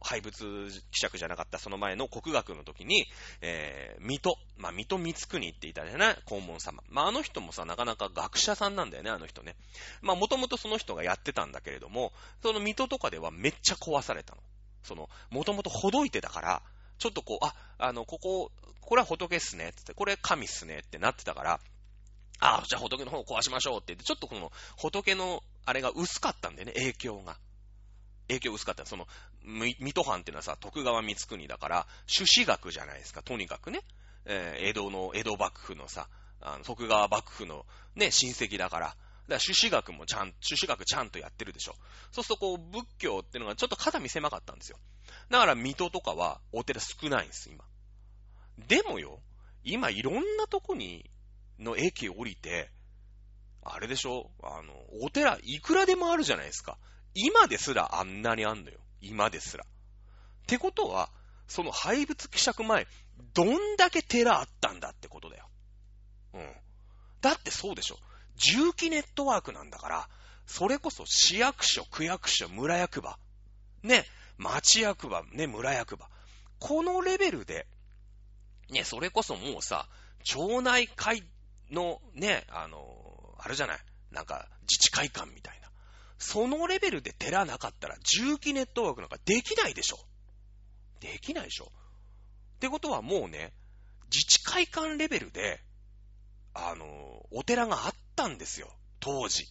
[0.02, 3.04] 廃仏希釈じゃなかったその前の国学の時に、
[3.42, 6.18] えー、水戸、まあ、水戸光国って言ったじゃない？
[6.26, 6.82] 黄門様。
[6.88, 9.56] まあ、あの人もさ、なかなか学者さんなんだよね、あの人ね。
[10.00, 12.12] まあ、もともとその人がやってたんだけれども、
[12.42, 14.42] その水戸とかではめっちゃ壊されたの。
[14.82, 16.62] その、もともとほどいてたから、
[16.98, 18.50] ちょっとこう、あ、あの、ここ、
[18.80, 21.60] これは仏っすね、つって、これ神っすねってなってたから、
[22.40, 27.36] ああ、じゃあ仏の方を壊しましょうって言って、ちょっとこの仏のあれが薄かったんだよね、影響が。
[28.28, 28.86] 影響薄かった。
[28.86, 29.06] その、
[29.42, 33.82] 水戸藩っていうのはさ、徳川光国だから、朱子学じゃないですか、とにかくね。
[34.24, 36.08] えー、江戸の、江戸幕府のさ、
[36.40, 38.86] あの徳川幕府のね、親戚だから。
[38.86, 38.98] だか
[39.34, 41.74] ら朱子学もちゃん、朱子学ちゃんとやってるでしょ。
[42.12, 44.78] そうするとこう、仏教っていうのがちょっと肩身狭かったんですよ。
[45.28, 47.64] だから水戸とかはお寺少ないんです、今。
[48.58, 49.20] でもよ、
[49.64, 51.10] 今いろんなとこに、
[51.60, 52.70] の駅降りて、
[53.62, 54.30] あれでしょ？
[54.42, 56.78] あの、お寺いくらでもあるじゃないですか。
[57.14, 58.78] 今ですらあんなにあんのよ。
[59.00, 59.64] 今ですら。
[59.64, 59.66] っ
[60.46, 61.10] てことは、
[61.46, 62.86] その廃仏希釈前、
[63.34, 65.48] どんだけ寺あったんだってことだよ。
[66.34, 66.52] うん。
[67.20, 67.98] だってそうでしょ？
[68.36, 70.08] 重機ネットワークなんだから、
[70.46, 73.18] それこそ市役所、区役所、村役場、
[73.82, 74.06] ね、
[74.38, 76.08] 町役場、ね、村役場。
[76.58, 77.66] このレベルで、
[78.70, 79.88] ね、それこそもうさ、
[80.24, 81.22] 町内会
[81.70, 83.78] のね、あの、あるじゃない？
[84.10, 85.70] なんか、自治会館みたいな。
[86.18, 89.98] そのレベルで寺なかったら、重機ネットワークなんかできないでしょ。
[91.00, 91.72] できないでしょ。
[92.56, 93.52] ってことはもうね、
[94.12, 95.60] 自治会館レベルで、
[96.52, 98.70] あの、お寺があったんですよ。
[98.98, 99.46] 当時。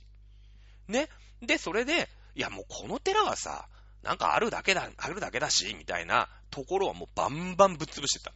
[0.88, 1.10] ね？
[1.42, 3.68] で、それで、いやもうこの寺はさ、
[4.04, 8.34] なんかあるだけだ、あるだけだし、みたいなところはもうバンバンぶっ潰してた。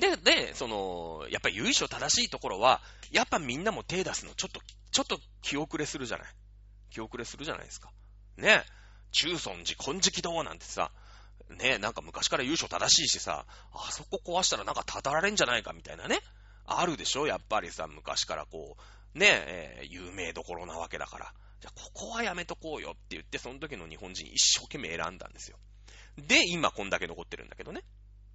[0.00, 2.80] で、で、その、やっぱり由緒正しいところは、
[3.10, 6.28] やっぱみんなも手出すのちょっと、ちょっと気遅れするじゃない？
[6.90, 7.90] 気遅れするじゃないですか。
[8.36, 8.64] ね。
[9.12, 10.90] 中尊寺金色堂なんてさ、
[11.50, 16.20] ね、なんか昔から由緒正しいしさ、あそこ壊したらなんかたたられんじゃないかみたいなね。
[16.66, 17.26] あるでしょ？
[17.26, 18.76] やっぱりさ、昔からこ
[19.14, 21.32] う、ね、えー、有名どころなわけだから。
[21.60, 25.56] じゃ、ここはやめとこうよって言って、その時の日本人一生懸命選んだんですよ。
[26.18, 27.82] で、今こんだけ残ってるんだけどね。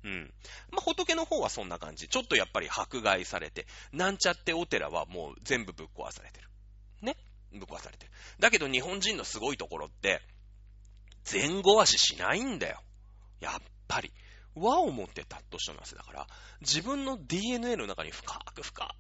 [0.04, 0.34] うん。
[0.72, 2.08] まあ、仏の方はそんな感じ。
[2.08, 6.50] ちょっとやっぱり迫害されて、なんちゃってお寺はもう全部ぶっ壊されてる。
[7.02, 7.18] ね。
[7.52, 8.12] ぶっ壊されてる。
[8.40, 10.22] だけど日本人のすごいところって、
[11.32, 12.82] 前後足しないんだよ。
[13.40, 14.12] やっぱり。
[14.56, 16.28] 和を持ってたとしてますだから、
[16.62, 18.96] 自分の DNA の中に深く深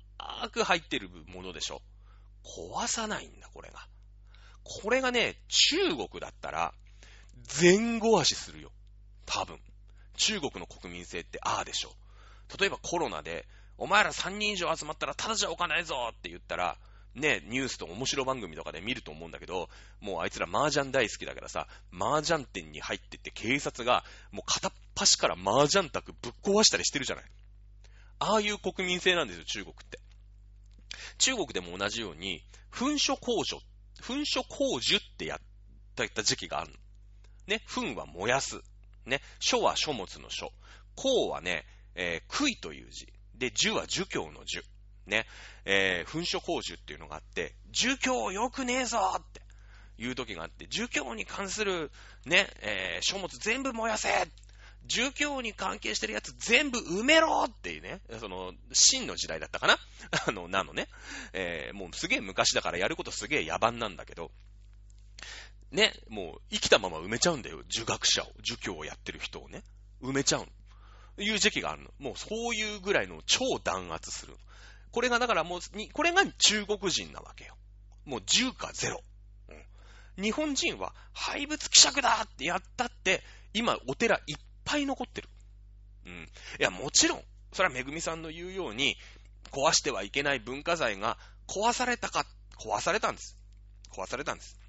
[0.52, 1.82] く入ってるものでしょ。
[2.44, 3.88] 壊さないんだ、これが。
[4.64, 6.74] これがね、中国だったら、
[7.62, 8.72] 前後足するよ。
[9.26, 9.60] 多分。
[10.16, 11.94] 中国の国民性ってああでしょ。
[12.60, 13.46] 例えばコロナで、
[13.78, 16.78] お前ら3人以上集まったらただじゃおかないぞって言ったら、
[17.16, 27.26] ね、ニュースと面白番組とかで見ると思うんだけど、もうあいつら麻雀大好きだからさ、麻雀店に入ってって警察が、もう片っ端から麻雀卓ぶっ壊したりしてるじゃない。
[28.20, 30.00] ああいう国民性なんですよ、中国って。
[31.18, 33.60] 中国でも同じように、噴書工場、
[34.02, 35.40] 噴書工樹ってやっ
[35.96, 36.78] た時期があるの。
[37.48, 38.62] ね、噴は燃やす。
[39.06, 40.52] ね、書は書物の書。
[40.96, 43.12] 工はね、えー、杭という字。
[43.36, 44.64] で、樹は儒教の樹。
[45.06, 45.26] ね、
[45.66, 49.42] えー、噴書工樹っていうのがあって、儒教よくねえぞって
[49.98, 51.92] いう時があって、儒教に関する
[52.26, 54.10] ね、えー、書物全部燃やせ
[54.86, 59.78] 儒教に関係してるやつ全部埋めろっていうね、その、真の時代だったかな
[60.28, 60.88] あの、なのね。
[61.32, 64.32] えー、もうすげえ昔だからやることすげえ野蛮なんだけど、
[65.74, 67.64] ね、もう生きたまま埋めちゃうんだよ。
[67.68, 69.64] 儒学者を、儒教をやってる人をね。
[70.04, 71.24] 埋めちゃうの。
[71.24, 71.90] いう時期があるの。
[71.98, 74.36] もうそういうぐらいの超弾圧する。
[74.92, 77.56] これがだからもう、にこれが中国人なわけよ。
[78.06, 79.00] もう10か0。
[79.50, 85.30] うん、日本人は廃仏希釈だってやったって、今お寺いっぱい残ってる。
[86.06, 86.14] うん。
[86.14, 86.28] い
[86.60, 88.96] や、もちろん、それはめぐみさんの言うように、
[89.52, 91.18] 壊してはいけない文化財が
[91.48, 92.28] 壊されたか、
[92.64, 93.38] 壊されたんです。
[93.92, 94.60] 壊されたんです。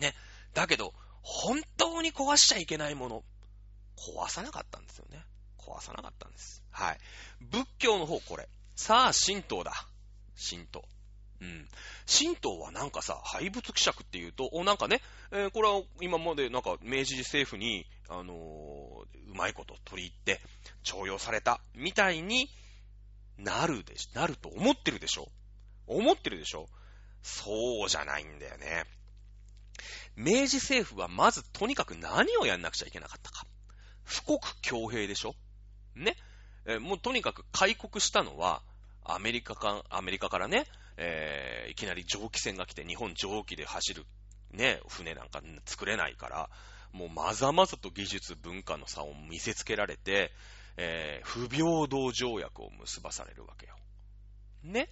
[0.00, 0.14] ね。
[0.54, 3.24] だけど、本当に壊しちゃいけないもの、
[3.96, 5.24] 壊さなかったんですよね。
[5.58, 6.62] 壊さなかったんです。
[6.70, 6.98] はい。
[7.40, 8.48] 仏教の方、これ。
[8.76, 9.72] さあ、神道だ。
[10.50, 10.84] 神道。
[11.40, 11.68] うん。
[12.06, 20.40] 神道はなんかさ、廃仏希釈っていうと、お、なんかね、えー、これは今までなんか明治政府に、あのー、うまいこと取り入って、
[20.82, 22.48] 徴用された、みたいに
[23.36, 25.28] なるでし、なると思ってるでしょ？
[25.86, 26.68] 思ってるでしょ？
[27.22, 28.84] そうじゃないんだよね。
[30.16, 33.46] 明治政府はまずとにかく何をやんなくちゃいけなかったか。
[34.26, 35.34] 富国強兵でしょ？
[35.94, 36.16] ね？
[36.66, 38.62] えもうとにかく開国したのは、
[39.04, 40.64] アメリカか、アメリカからね、
[40.96, 44.06] えー、いきなり蒸気船が来て日本蒸気で走る、
[44.50, 46.50] ね、船なんか作れないから、
[46.92, 50.32] もうまざまざと技術文化の差を見せつけられて、
[50.76, 53.76] えー、不平等条約を結ばされるわけよ。
[54.62, 54.88] ね？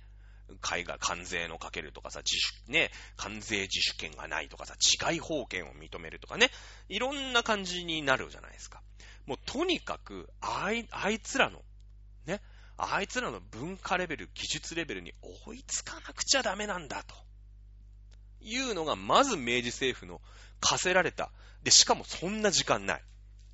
[0.61, 4.75] 海外、関税のかけるとかさ、自主、ね、関税自主権がないとかさ、
[5.11, 6.51] 違い法権を認めるとかね、
[6.89, 8.83] いろんな感じになるじゃないですか。
[9.27, 11.63] もうとにかく、あい、あいつらの、
[12.27, 12.41] ね、
[12.77, 15.13] あいつらの文化レベル、技術レベルに
[15.47, 17.15] 追いつかなくちゃダメなんだと。
[18.41, 20.21] いうのが、まず明治政府の
[20.61, 21.31] 課せられた。
[21.63, 23.03] で、しかもそんな時間ない。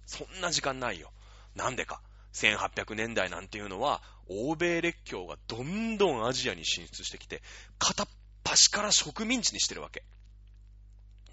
[0.06, 1.12] そんな時間ないよ。
[1.54, 2.02] なんでか。
[2.32, 7.42] 1800年代なんていうのは、欧米列強がどんどんアジアに進出してきて、
[7.78, 8.08] 片っ
[8.44, 10.04] 端から植民地にしてるわけ。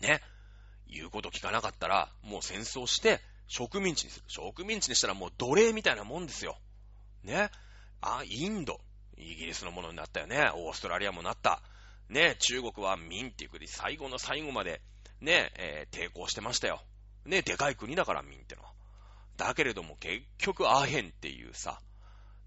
[0.01, 0.21] ね。
[0.87, 4.25] 言うこと聞かなかったら、もう戦争して、植民地にする。
[4.27, 6.57] 植民地にしたらもう奴隷みたいなもんですよ。
[7.23, 7.49] ね。
[8.01, 8.79] あ、インド。
[9.17, 10.49] イギリスのものになったよね。
[10.55, 11.61] オーストラリアもなった。
[12.09, 14.81] ね、中国は民っていう国、最後の最後まで、
[15.21, 16.81] ね、えー、抵抗してましたよ。
[17.25, 18.71] ね、でかい国だから民ってのは。
[19.39, 21.79] だけれども結局アヘンっていうさ、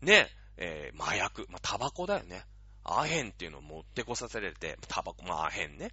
[0.03, 0.29] ね、
[0.59, 2.45] えー、麻薬、まあ、タバコだよね。
[2.85, 5.91] アヘンっていうのを持ってこさせられて、タバコ、まあ、アヘンね。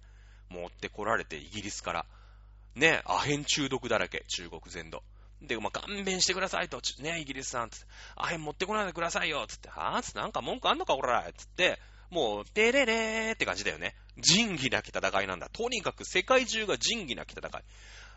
[0.50, 2.06] 持ってこられて、イギリスから。
[2.74, 5.02] ね、アヘン中毒だらけ、中国全土。
[5.40, 7.86] で、まあ、勘弁してくださいと、ね、イギリスさん、つって、
[8.16, 11.78] アヘン持ってこないでくださいよ、つって、はぁつって、なんか文句あんのか、こら、つって、
[12.10, 13.94] もう、てれれーって感じだよね。
[14.18, 15.48] 仁義なき戦いなんだ。
[15.48, 17.62] とにかく世界中が仁義なき戦い。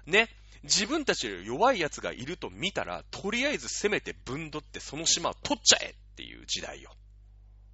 [0.09, 0.29] ね。
[0.64, 6.91] 自分たちより弱い奴がいると見たら、とりあえず攻めてぶんどってその島を取っちゃえっていう時代よ。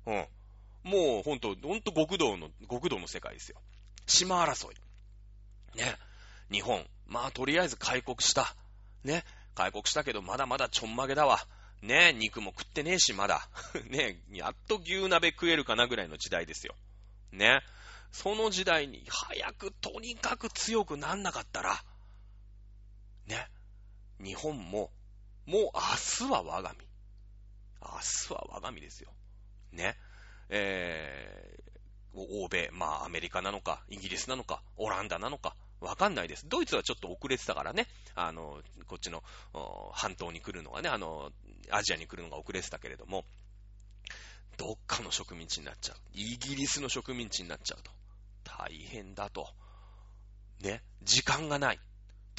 [0.07, 0.27] うん。
[0.83, 3.61] もうほんと、ほんと極道の、極道の世界ですよ。
[4.07, 4.75] 島争い。
[5.77, 5.95] ね。
[6.51, 6.85] 日本。
[7.05, 8.55] まあとりあえず開国した。
[9.03, 9.23] ね。
[9.55, 11.39] 開国したけどまだまだちょんまげだわ。
[11.81, 13.49] ね肉も食ってねえし、まだ。
[13.89, 16.75] ねやっと牛鍋食えるかなぐらいの時代ですよ。
[17.31, 17.61] ね。
[18.11, 21.83] その時代に早くとにかく強くなんなかったら、
[23.29, 23.47] ね。
[24.19, 24.91] 日本も、
[25.45, 26.85] もう明日は我が身。
[27.81, 29.11] 明日は我が身ですよ。
[29.71, 29.95] ね。
[30.49, 36.45] えー、欧米、まあアメリカなのか、イギリスなのか、オランダなのか、わかんないです。
[36.49, 39.23] ドイツはちょっと遅れてたからね、あの、こっちの
[39.93, 41.31] 半島に来るのがね、あの、
[41.69, 43.23] アジアに来るのが遅れてたけれども、
[44.57, 45.97] どっかの植民地になっちゃう。
[46.13, 47.91] イギリスの植民地になっちゃうと。
[48.43, 49.47] 大変だと。
[50.61, 51.79] ね、時間がない。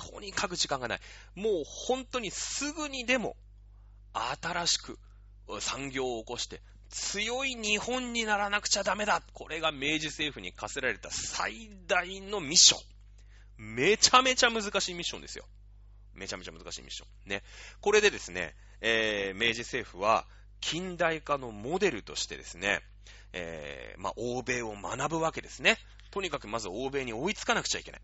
[0.01, 1.01] とにかく時間がない。
[1.35, 3.37] もう本当にすぐにでも、
[4.15, 4.99] 新しく
[5.61, 9.23] 産業を起こして、強い日本にならなくちゃダメだ。
[9.35, 12.81] これが明治政府に課せられた最大のミッション。
[13.77, 15.45] めちゃめちゃ難しいミッションですよ。
[16.15, 17.29] めちゃめちゃ難しいミッション。
[17.29, 17.43] ね。
[17.81, 20.27] これでですね、えー、明治政府は
[20.61, 22.81] 近代化のモデルとしてですね、
[23.33, 25.77] えー、まあ、欧米を学ぶわけですね。
[26.11, 28.01] とにかくまず欧米に追いつかなくちゃいけない。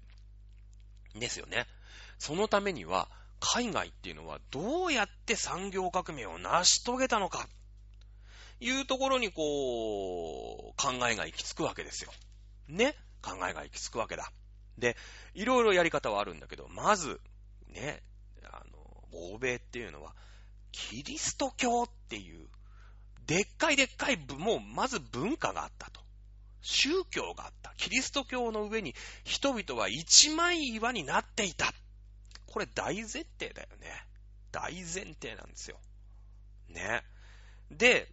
[1.19, 1.67] ですよね。
[2.19, 3.09] そのためには、
[3.39, 7.49] 海外っていうのはどうやって産業革命を成し遂げたのか、
[8.61, 12.13] いうところにこう、考えが行き着くわけですよ。
[12.69, 12.95] ね？
[13.23, 14.33] 考えが行き着くわけだ。
[14.79, 14.97] で、
[15.35, 17.21] いろいろやり方はあるんだけど、まず、
[17.69, 18.03] ね、
[18.45, 20.15] あの、欧米っていうのは、
[20.73, 22.49] キリスト教っていう、
[23.27, 26.01] でっかいでっかい、もうまず文化があったと。
[26.63, 27.75] 宗教があった。
[27.77, 28.95] キリスト教の上に
[29.25, 31.73] 人々は一枚岩になっていた。
[32.47, 34.07] これ大前提だよね。
[34.53, 35.79] 大前提なんですよ。
[36.69, 37.03] ね。
[37.71, 38.09] で、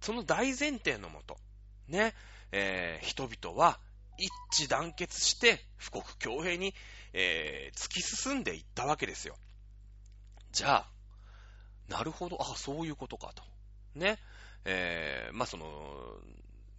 [0.00, 1.36] その大前提のもと、
[1.88, 2.14] ね、
[2.52, 3.78] えー、人々は
[4.18, 6.74] 一致団結して富国強兵に、
[7.12, 9.36] えー、突き進んでいったわけですよ。
[10.52, 10.90] じゃあ、
[11.88, 13.42] なるほど、あ、そういうことかと。
[13.94, 14.18] ね。
[14.64, 15.66] えー、まあ、その、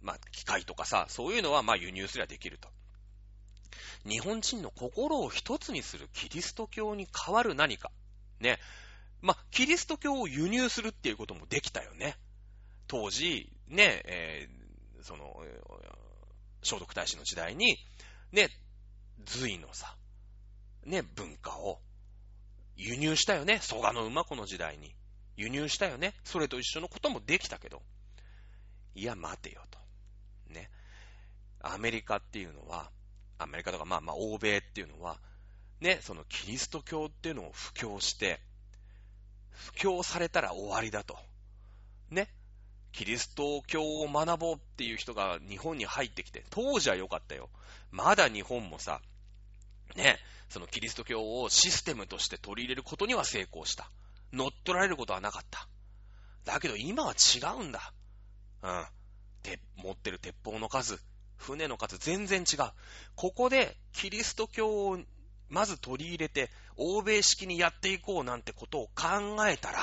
[0.00, 2.68] まあ、機械とかさ、そういうのは、ま、輸入すりゃできると。
[4.04, 7.90] 日本人の心を一つにするキリスト教に代わる何か。
[8.40, 8.58] ね。
[9.20, 12.16] まあ、キリスト教を輸入するっていうこともできたよね。
[12.88, 15.44] 当時、ね、えー、その、
[16.62, 17.78] 聖徳太子の時代に、
[18.32, 18.48] ね、
[19.24, 19.96] 隋のさ、
[20.84, 21.80] ね、文化を
[22.76, 23.60] 輸入したよね。
[23.60, 24.94] 蘇我の馬子の時代に。
[25.36, 26.14] 輸入したよね。
[26.24, 27.82] それと一緒のこともできたけど、
[28.94, 29.78] いや、待てよと。
[30.48, 30.70] ね。
[31.60, 32.90] アメリカっていうのは、
[33.42, 35.18] アメリカとか、まあまあ、欧米っていうのは、
[35.80, 38.40] ね、そのキリスト教っていうのを布教して、
[39.50, 41.16] 布教されたら終わりだと。
[42.10, 42.28] ね。
[42.92, 47.48] キリスト教を学ぼうっていう人が日本に入ってきて、当時は良かったよ。
[47.90, 49.00] まだ日本もさ、
[49.96, 50.18] ね、
[50.48, 53.90] そのキリスト教をシステムとして取り入れることには成功した。
[54.32, 55.68] 乗っ取られることはなかった。
[56.44, 57.92] だけど今は違うんだ。
[58.62, 58.86] うん。
[59.42, 60.98] て、持ってる鉄砲の数、
[61.42, 62.70] 船の数全然違う。
[63.14, 64.98] ここでキリスト教を
[65.50, 69.80] まず取り入れて、欧米式にやっていこうなんてことを考えたら、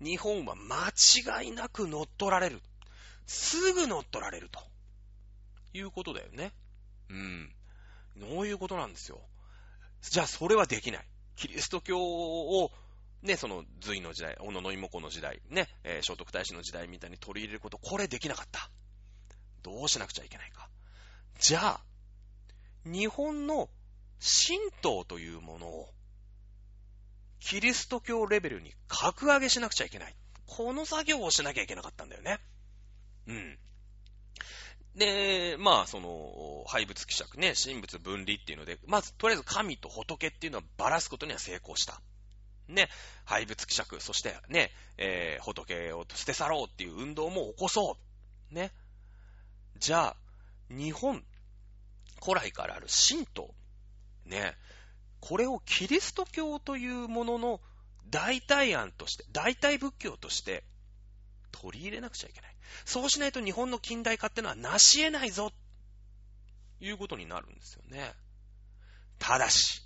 [0.00, 0.88] 日本は間
[1.42, 2.60] 違いなく乗っ取られる。
[3.26, 4.60] すぐ乗っ取られると。
[5.72, 6.52] いうことだよね。
[7.10, 7.54] うん。
[8.18, 9.20] そういうことなんですよ。
[10.02, 11.06] じゃあそれはできない。
[11.36, 12.72] キリスト教を、
[13.22, 18.70] ね、その隋の時代、小野の妹子の時代、ね、えー、聖徳太子の時代みたいに取り入れること、これできなかった。
[19.62, 20.68] どうしなくちゃいけないか。
[21.38, 21.80] じゃあ、
[22.84, 23.68] 日本の
[24.20, 25.94] 神道というものを、
[27.40, 30.14] キリスト教レベルに格上げしなくちゃいけない。
[30.46, 32.38] この作業をしなきゃいけなかったんだよね。
[33.26, 33.58] うん。
[34.96, 42.02] で、まあ、その、廃物希釈ね、神仏分離っていうので、まず、とりあえず神と仏っていうのはばらすことには成功した。
[42.68, 42.88] ね、
[43.24, 47.96] 廃物希釈、そしてね、えー、仏を捨て去ろうっていう運動も起こそ
[48.50, 48.54] う。
[48.54, 48.72] ね。
[49.80, 50.16] じゃあ、
[50.68, 51.24] 日本、
[52.22, 53.54] 古来からある神道、
[54.26, 54.54] ね、
[55.20, 57.60] これをキリスト教というものの
[58.10, 60.64] 代替案として、代替仏教として
[61.50, 62.54] 取り入れなくちゃいけない。
[62.84, 65.50] そうしないと日本の近代化ってのは成し得ないぞ、
[66.80, 68.12] いうことになるんですよね。
[69.18, 69.82] ただし、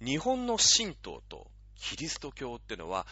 [0.00, 3.06] 日本の神道とキリスト教ってのは、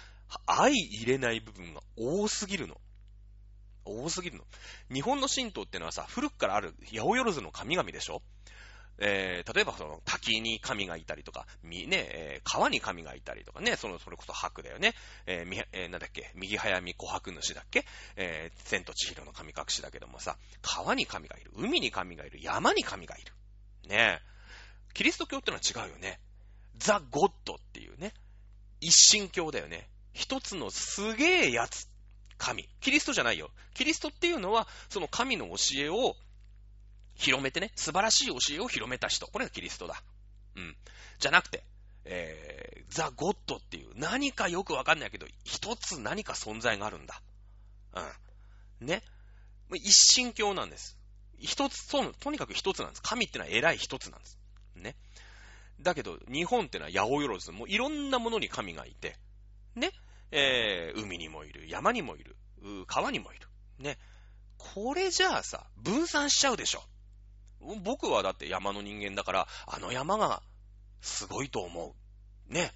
[0.46, 2.78] 相入れない部分が多すぎるの。
[3.84, 4.44] 多すぎるの。
[4.92, 8.22] 日本の神道ってのはさ、古くからある八百万の神々でしょ？
[9.02, 14.94] えー、例えばその滝に神がいたりとか、み、ね、えー、川に神がいたりとかね、その、それこそ白だよね。
[15.24, 17.86] えー、み、えー、なんだっけ、右早見琥珀主だっけ？
[18.16, 23.32] えー、千と千尋の神隠しだけどもさ、川に神がいる、海に神がいる、山に神がいる。
[23.88, 24.20] ね
[24.92, 26.20] キリスト教ってのは違うよね。
[26.76, 28.12] ザ・ゴッドっていうね、
[28.80, 29.88] 一神教だよね。
[30.12, 31.89] 一つのすげえやつ。
[32.40, 32.66] 神。
[32.80, 33.50] キリストじゃないよ。
[33.74, 36.16] キリストっていうのは、その神の教えを
[37.14, 39.26] 広めてね、素晴らしい教えを広めた人。
[39.26, 40.02] これがキリストだ。
[40.56, 40.76] うん。
[41.18, 41.62] じゃなくて、
[42.06, 47.20] えー、ザ・ゴッドっていう、何かよくわかんないけど、一つ何か存在があるんだ。
[48.80, 48.86] うん。
[48.86, 49.02] ね。
[49.74, 50.96] 一神教なんです。
[51.38, 53.02] 一つ、そう、とにかく一つなんです。
[53.02, 54.38] 神ってのは偉い一つなんです。
[54.76, 54.96] ね。
[55.78, 59.16] だけど、日本ってのは八百万、もういろんなものに神がいて、
[59.74, 59.92] ね。
[60.30, 62.36] えー、海にもいる、山にもいる、
[62.86, 63.48] 川にもいる。
[63.78, 63.98] ね。
[64.58, 66.82] これじゃあさ、分散しちゃうでしょ。
[67.82, 70.42] 僕はだって山の人間だから、あの山が
[71.00, 71.94] すごいと思
[72.48, 72.52] う。
[72.52, 72.72] ね。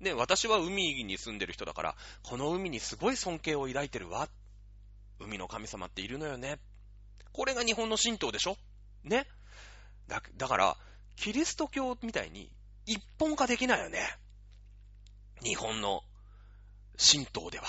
[0.00, 4.28] ね、私は海に住んでる人だから、この海にすごい尊敬を抱いてるわ。
[5.18, 6.60] 海の神様っているのよね。
[7.32, 8.56] これが日本の神道でしょ
[9.02, 9.26] ね。
[10.06, 10.76] だ、だから、
[11.16, 12.50] キリスト教みたいに
[12.86, 13.98] 一本化できないよね。
[15.42, 16.02] 日本の
[16.98, 17.64] 神道では。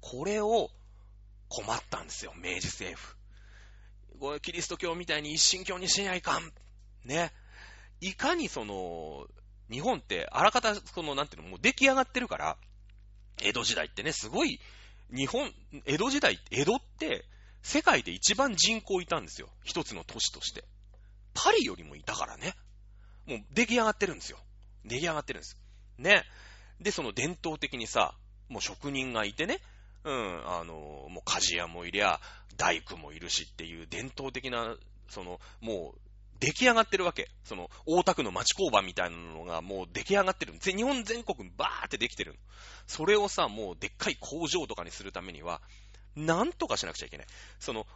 [0.00, 0.70] これを
[1.48, 3.16] 困ったんですよ、明治政府。
[4.18, 6.52] これキリスト教みたいに一神教にしないかん。
[7.04, 7.32] ね。
[8.00, 9.26] いかにその、
[9.70, 12.58] 日本ってあらかた、その、なんていうの、もう出来上がってるから、
[13.42, 14.60] 江戸時代ってね、すごい、
[15.10, 15.52] 日本、
[15.84, 17.24] 江戸時代、江戸って、
[17.62, 19.48] 世界で一番人口いたんですよ。
[19.64, 20.64] 一つの都市として。
[21.32, 22.54] パリよりもいたからね。
[23.26, 24.38] もう出来上がってるんですよ。
[24.84, 25.58] 出来上がってるんです。
[25.98, 26.24] ね。
[26.80, 28.14] で、その伝統的にさ、
[28.48, 29.60] もう職人がいてね、
[30.04, 30.74] うん、あの、
[31.08, 32.20] もう鍛冶屋もいりゃ、
[32.56, 34.76] 大工もいるしっていう伝統的な、
[35.08, 35.98] その、もう、
[36.40, 37.30] 出来上がってるわけ。
[37.44, 40.54] その、大田区の町工場みたいなのがもう出来上がってる。
[40.60, 42.38] 日本全国バーってできてる。
[42.86, 45.62] それをさ、もうでっかい工場とかにするためには、
[46.16, 47.26] なんとかしなくちゃいけない。
[47.58, 47.86] その、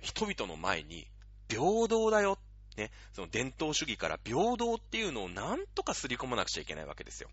[0.00, 1.06] 人々の前に、
[1.48, 2.38] 平等だよ。
[2.76, 7.30] ね、その伝統主義から平等っていうのをなんとかすり込まなくちゃいけないわけですよ。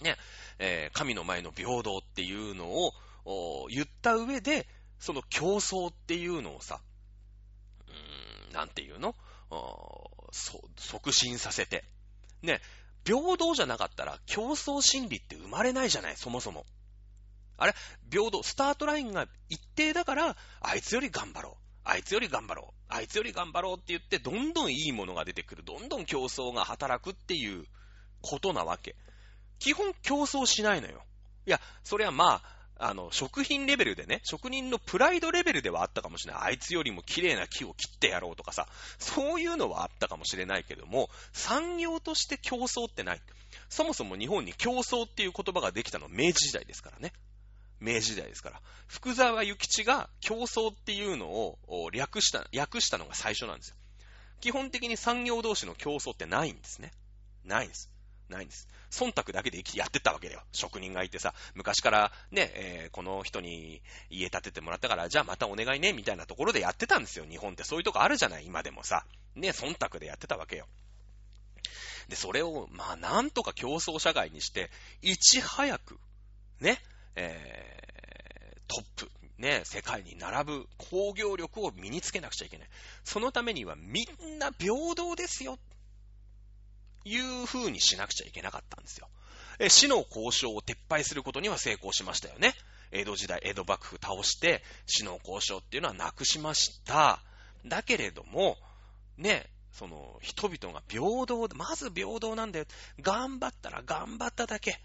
[0.00, 0.16] ね、
[0.58, 2.66] えー、神の前の平等っていうの
[3.24, 4.66] を言った上で、
[4.98, 6.80] その競争っていうのをさ、
[7.86, 9.14] うーん、なんていうの？
[10.76, 11.84] 促進させて。
[12.42, 12.60] ね、
[13.04, 16.64] 平等じゃなかったら競争心理って生まれないじゃない、そもそも。
[17.58, 17.74] あれ？
[18.10, 21.62] 平等、スタートラインが一定だから、あいつより頑張ろう。
[21.84, 22.74] あいつより頑張ろう。
[22.88, 25.64] あいつより頑張ろうって言って、どんどんいいものが出てくる。
[25.64, 27.64] どんどん競争が働くっていう
[28.20, 28.94] ことなわけ。
[29.62, 31.04] 基本競争しないのよ。
[31.46, 32.42] いや、それはま
[32.78, 36.42] あ、あの、食品レベルでね、職人のプライドレベルではあったかもしれない。
[36.46, 38.66] あいつよりも綺麗な木を切ってやろうとかさ、
[38.98, 43.20] そういうのはあったかもしれないけども、産業として競争ってない。
[43.68, 47.12] そもそも日本に競争っていう言葉ができたの明治時代ですからね。
[47.78, 48.60] 明治時代ですから。
[48.88, 53.76] 福沢諭吉が競争っていうのを略した、略したのが最初なんですよ。
[54.40, 56.90] 基本的に産業同士の競争ってないんですね。
[57.44, 57.92] ないんです。
[58.28, 58.68] ないんです。
[58.90, 60.42] 忖度だけでやってったわけだよ。
[60.52, 67.24] 職人がいてさ、昔からね、えー、この人に家建ててもらったから、じゃあまたお願いね、みたいなところでやってたんですよ。
[67.24, 69.04] 日本ってそういうとこあるじゃない、今でもさ。
[69.34, 70.66] ね、忖度でやってたわけよ。
[72.08, 74.70] で、それを、まあ、なんとか競争社会にして、
[75.00, 75.98] いち早く、
[76.60, 76.78] ね、
[77.16, 82.68] えー、トップ、ね、世界に並ぶ工業力を身につけなくちゃいけない。
[83.04, 85.58] そのためにはみんな平等ですよ。
[87.04, 89.08] いう風にしなくちゃいけなかったんですよ。
[89.58, 92.54] え死の交渉を撤廃することには成功しましたよね。
[92.90, 97.22] 江戸時代、江戸幕府倒して、死の交渉っていうのはなくしました。
[97.64, 98.58] だけれども、
[99.16, 102.66] ね、その、人々が平等、まず平等なんだよ。
[103.00, 104.78] 頑張ったら頑張っただけ、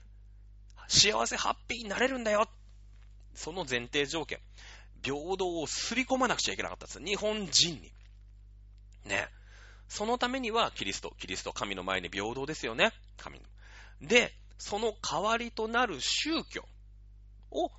[0.87, 2.49] 幸せハッピーになれるんだよ。
[3.35, 4.39] その前提条件。
[5.03, 7.03] 平等をすり込まなくちゃいけなかったんです。
[7.03, 7.91] 日本人に。
[9.05, 9.27] ね。
[9.87, 12.91] そのためにはキリスト、キリスト、神の前に平等ですよね。
[13.17, 13.45] 神の。
[14.07, 16.65] で、その代わりとなる宗教
[17.51, 17.71] を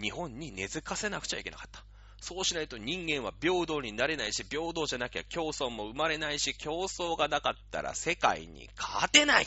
[0.00, 1.84] 日本に根付かせなくちゃいけなかった。
[2.20, 9.46] そうしないと人間は平等になれないし、平等じゃなきゃ競争も生まれないし、競争がなかったら世界に勝てない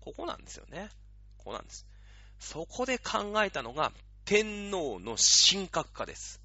[0.00, 0.88] ここなんですよね。
[1.38, 1.86] ここなんです。
[2.38, 3.92] そこで考えたのが
[4.24, 5.16] 天皇の
[5.50, 6.40] 神格化です。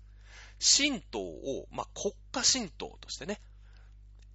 [0.59, 3.39] 神道を、まあ、国家神道としてね、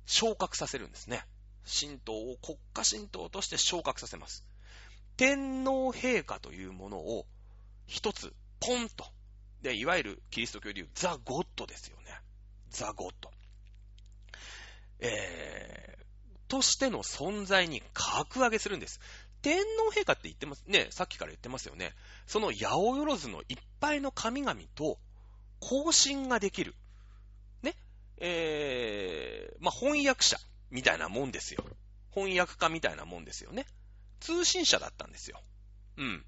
[0.06, 1.24] 昇格させるんですね。
[1.66, 4.44] 神道を国家神道として昇格させます。
[5.16, 7.26] 天皇陛下というものを
[7.86, 9.06] 一つ、ポンと。
[9.62, 12.04] で、いわゆるキリスト教でいうザ・ゴッドですよね。
[12.70, 13.30] ザ・ゴッド。
[15.00, 19.00] えー、としての存在に格上げするんです。
[19.42, 21.94] 天皇陛下って言ってますね、さっきから言ってますよね。
[22.26, 24.98] その八百万のいっぱいの神々と
[25.60, 26.74] 交信ができる。
[28.18, 30.38] えー、まあ、翻訳者
[30.70, 31.64] みたいなもんですよ。
[32.14, 33.66] 翻訳家みたいなもんですよね。
[34.20, 35.40] 通信者だったんですよ。
[35.96, 36.24] うん。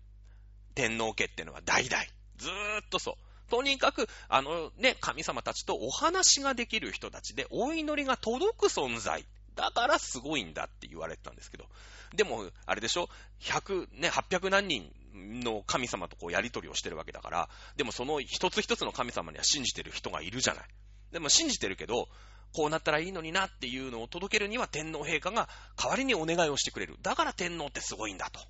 [0.74, 2.03] 天皇家ってのは代々。
[2.37, 2.53] ずー
[2.84, 3.51] っとそう。
[3.51, 9.24] とにかく、あのね、神様たちとお話ができる人たちで、お祈りが届く存在。
[9.55, 11.66] だからすごいんだって言われてたんですけど。
[12.14, 13.09] でも、あれでしょ
[13.41, 20.64] ?100、ね、800何人の神様とこうやりとりをしてるわけだから、でもその一つ一つの神様には信じてる人がいるじゃない。
[21.12, 22.09] でも信じてるけど、
[22.52, 26.96] こうなったらいいのになっていうのを届けるには天皇陛下が代わりにお願いをしてくれる。
[27.02, 28.40] だから天皇ってすごいんだと。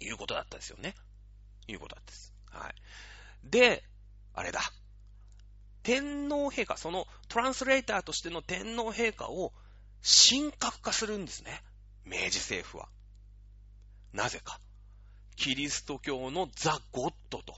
[0.00, 0.94] いうことだったですよね。
[1.66, 2.32] いうことだったです。
[2.50, 2.74] はい。
[3.44, 3.84] で、
[4.34, 4.60] あれだ。
[5.82, 9.52] 天皇陛下、そのトランスレーターとしての天皇陛下を
[10.30, 11.62] 神格化するんですね。
[12.04, 12.88] 明治政府は。
[14.12, 14.60] なぜか。
[15.36, 17.54] キリスト教のザ・ゴッドと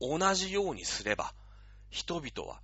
[0.00, 1.34] 同じようにすれば、
[1.90, 2.60] 人々は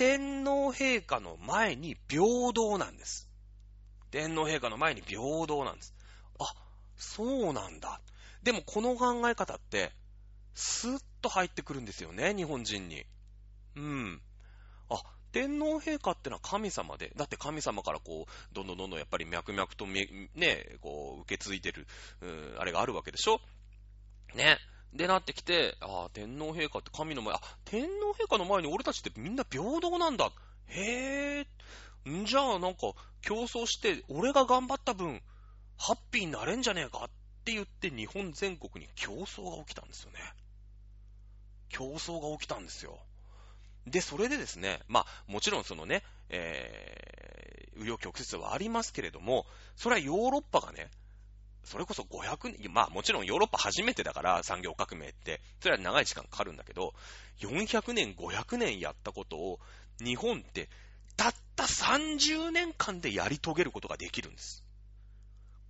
[0.00, 3.28] 天皇陛下の前に平等なんです。
[4.10, 5.94] 天皇陛下の前に平等なんです。
[6.38, 6.46] あ、
[6.96, 8.00] そうなんだ。
[8.42, 9.92] でもこの考え方って、
[10.54, 13.04] スッと入ってくるんですよね、日本人に。
[13.76, 14.22] うん。
[14.88, 21.86] あ、天皇陛下ってのは神様で、だって神様からこう、どんどんどんどんやっぱり脈々とね、こう、受け継いでる、
[22.22, 23.38] うん、あれがあるわけでしょ？
[24.34, 24.56] ね。
[24.92, 30.30] で、なってきて、ああ、天皇陛下って神の前、あ、天皇陛下の前に俺たちってみんな平等なんだ。
[30.66, 31.46] へ
[32.06, 32.10] え。
[32.10, 35.22] んじゃあなんか、競争して、俺が頑張った分、
[35.78, 37.04] ハッピーになれんじゃねえか？
[37.04, 37.10] っ
[37.44, 40.18] て言って日本全国に競争が起きたんですよね。
[41.68, 42.98] 競争が起きたんですよ。
[43.86, 50.90] で、それでですね、まあ、もちろんそのね、えー、紆余曲折はありますけれども、それはヨーロッパがね、
[51.64, 56.94] それこそ500年、まあもちろんヨーロッパ初めてだから産業革命って、それは長い時間かかるんだけど、
[57.40, 59.60] 400年、500年やったことを
[59.98, 60.68] 日本って
[61.16, 64.64] たった30年間でやり遂げることができるんです。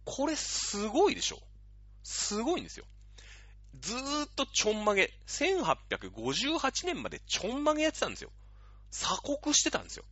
[0.04, 1.40] これすごいでしょ
[2.02, 2.86] すごいんですよ。
[3.80, 8.30] ずーっとちょんまげ、1858年までちょんまげやってたんですよ。
[8.90, 10.04] 鎖国してたんですよ。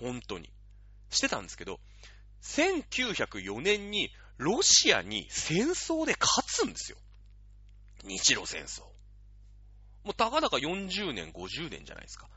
[0.00, 0.50] 本当に。
[1.10, 1.80] してたんですけど、
[2.42, 6.98] 1904年にロシアに戦争で勝つんですよ。
[8.04, 8.82] 日露戦争。
[10.04, 12.28] もうたかだか40年、50年じゃないですか。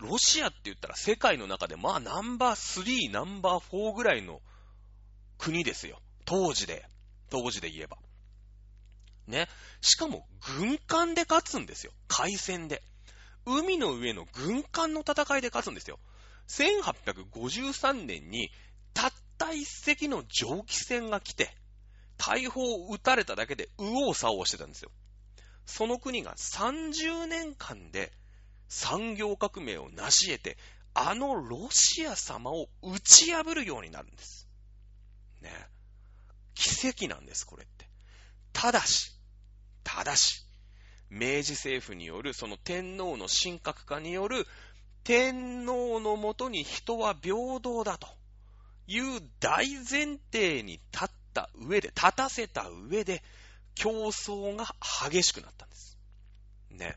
[0.00, 4.40] ロシアって言ったら世界の中でまあナンバー3、ナンバー4ぐらいの
[5.38, 6.00] 国ですよ。
[6.24, 6.86] 当時で。
[7.30, 7.98] 当時で言えば。
[9.26, 9.48] ね。
[9.80, 10.26] しかも
[10.58, 11.92] 軍艦で勝つんですよ。
[12.06, 12.82] 海戦で。
[13.46, 15.98] 海の上の軍艦の戦いで勝つんですよ。
[16.48, 18.50] 1853年に
[18.92, 19.12] たっ
[19.48, 21.54] た一隻の蒸気船が来て、
[22.18, 24.90] 大砲を撃たれただけで右往左往してたんですよ。
[25.64, 28.12] その国が30年間で
[28.68, 30.58] 産業革命を成し得て、
[30.94, 34.48] あのロシア様を打ち破るようになるんです。
[35.40, 35.50] ね。
[36.54, 37.88] 奇跡なんです、これって。
[38.52, 39.12] ただし、
[39.84, 40.44] ただし、
[41.08, 44.46] 明治政府による、その天皇の神格化による、
[45.04, 48.17] 天皇のもとに人は平等だと
[48.88, 53.22] いう大前提に立った上で、立たせた上で、
[53.74, 54.66] 競争が
[55.08, 55.98] 激しくなったんです。
[56.70, 56.96] ね。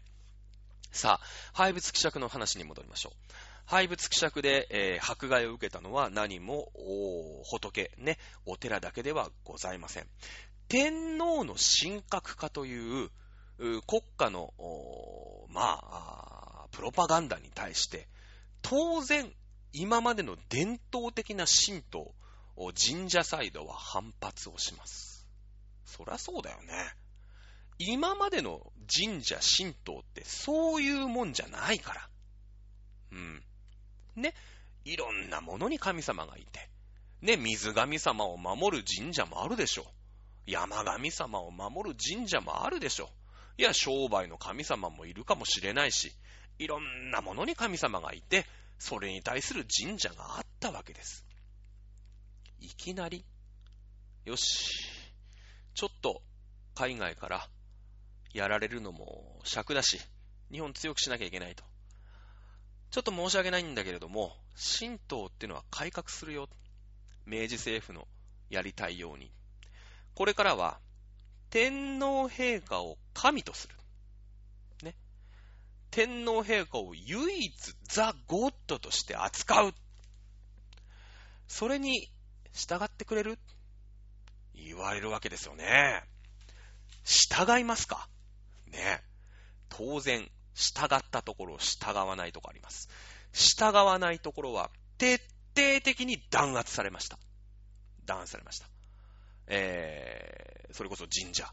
[0.91, 3.33] さあ、廃物希釈の話に戻りましょう。
[3.65, 6.71] 廃物希釈で、えー、迫害を受けたのは何も、
[7.45, 10.07] 仏、ね、お寺だけではございません。
[10.69, 13.09] 天皇の神格化という
[13.85, 14.53] 国家の、
[15.49, 18.07] まあ、プロパガンダに対して、
[18.61, 19.31] 当然、
[19.73, 22.13] 今までの伝統的な神道
[22.55, 25.27] を、神社サイドは反発をします。
[25.85, 26.73] そりゃそうだよね。
[27.79, 32.09] 今までの神社、神道ってそういうもんじゃないから。
[33.11, 33.43] うん。
[34.15, 34.33] ね。
[34.83, 36.69] いろんなものに神様がいて。
[37.21, 39.85] ね、水神様を守る神社もあるでしょ。
[40.45, 43.09] 山神様を守る神社もあるでしょ。
[43.57, 46.11] いや、商売の神様もいるかもしれないし、
[46.57, 48.45] いろんなものに神様がいて、
[48.81, 51.23] それに対する神社があったわけです。
[52.57, 53.23] いきなり、
[54.25, 54.73] よし、
[55.75, 56.23] ちょっと
[56.73, 57.47] 海外から
[58.33, 59.99] やられるのも尺だし、
[60.51, 61.63] 日本強くしなきゃいけないと。
[62.89, 64.35] ちょっと申し訳ないんだけれども、
[64.79, 66.49] 神道ってのは改革するよ。
[67.27, 68.07] 明治政府の
[68.49, 69.31] やりたいように。
[70.15, 70.79] これからは、
[71.51, 73.75] 天皇陛下を神とする。
[75.91, 79.73] 天皇陛下を唯一ザ・ゴッドとして扱う。
[81.47, 82.09] それに
[82.53, 83.37] 従ってくれる？
[84.55, 86.03] 言われるわけですよね。
[87.03, 88.07] 従いますか？
[88.67, 89.03] ね。
[89.69, 92.89] 当然、従ったところを、従わないところあります。
[93.33, 95.17] 従わないところは、徹
[95.55, 97.19] 底的に弾圧されました。
[98.05, 98.67] 弾圧されました。
[99.47, 101.51] えー、それこそ神社、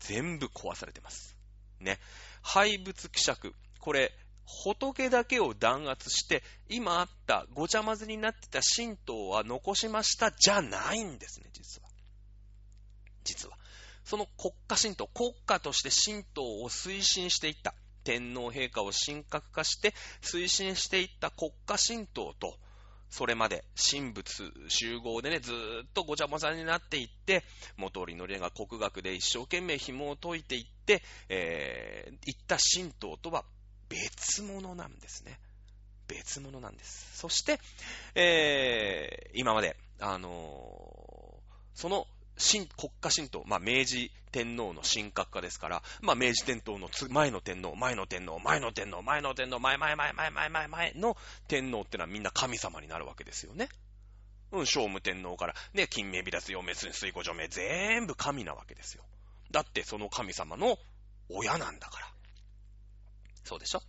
[0.00, 1.36] 全部壊されてます。
[1.78, 1.98] ね。
[2.42, 4.12] 廃仏希釈、これ、
[4.44, 11.88] 仏だけを弾圧して、今あったごちゃ混ぜになってた神道は残しましたじゃないんですね、実は。
[13.24, 13.56] 実は。
[14.04, 17.74] その国家神道、国家として神道を推進していった。
[18.02, 22.56] 天皇陛下を神格化して推進していった国家神道と、
[23.10, 27.44] それまで神仏集合でね、ずーっとごちゃごちゃになっていって、
[27.76, 33.44] 元織のりが国学で一生懸命紐を解いていって、えー、いった神道とは
[33.90, 35.38] 別物なんですね。
[36.08, 37.18] 別物なんです。
[37.18, 37.60] そして、
[38.14, 42.06] えー、今まで、あのー、その
[42.38, 51.16] 新、国家神道、まあ、明治天皇の神格化ですから、まあ、明治天皇の前の天皇、前の天皇、前の天皇、前の天皇、前、前、前、前、前、前、前の
[51.48, 53.68] 天皇ってのはみんな神様になるわけですよね。
[54.52, 59.04] うん、聖武天皇から、ね、金明美脱、陽明、水庫除名、全部神なわけですよ。
[59.50, 60.78] だってその神様の
[61.28, 62.19] 親なんだから。
[63.50, 63.82] そうでしょ？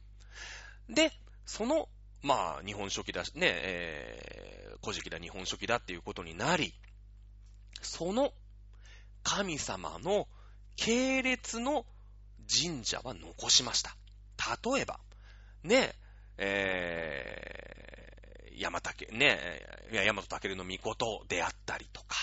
[0.89, 1.11] で、
[1.45, 1.87] その、
[2.23, 6.73] まあ、日本書紀だし、ね、えー、古事記だ、日本書紀だっていうことになり、
[7.83, 8.33] その
[9.21, 10.27] 神様の
[10.77, 11.85] 系列の
[12.51, 13.95] 神社は残しました。
[14.73, 14.99] 例えば、
[15.63, 15.93] ね、
[16.39, 19.61] えー、山竹、ね、
[19.93, 22.15] 大和武の御事であったりとか、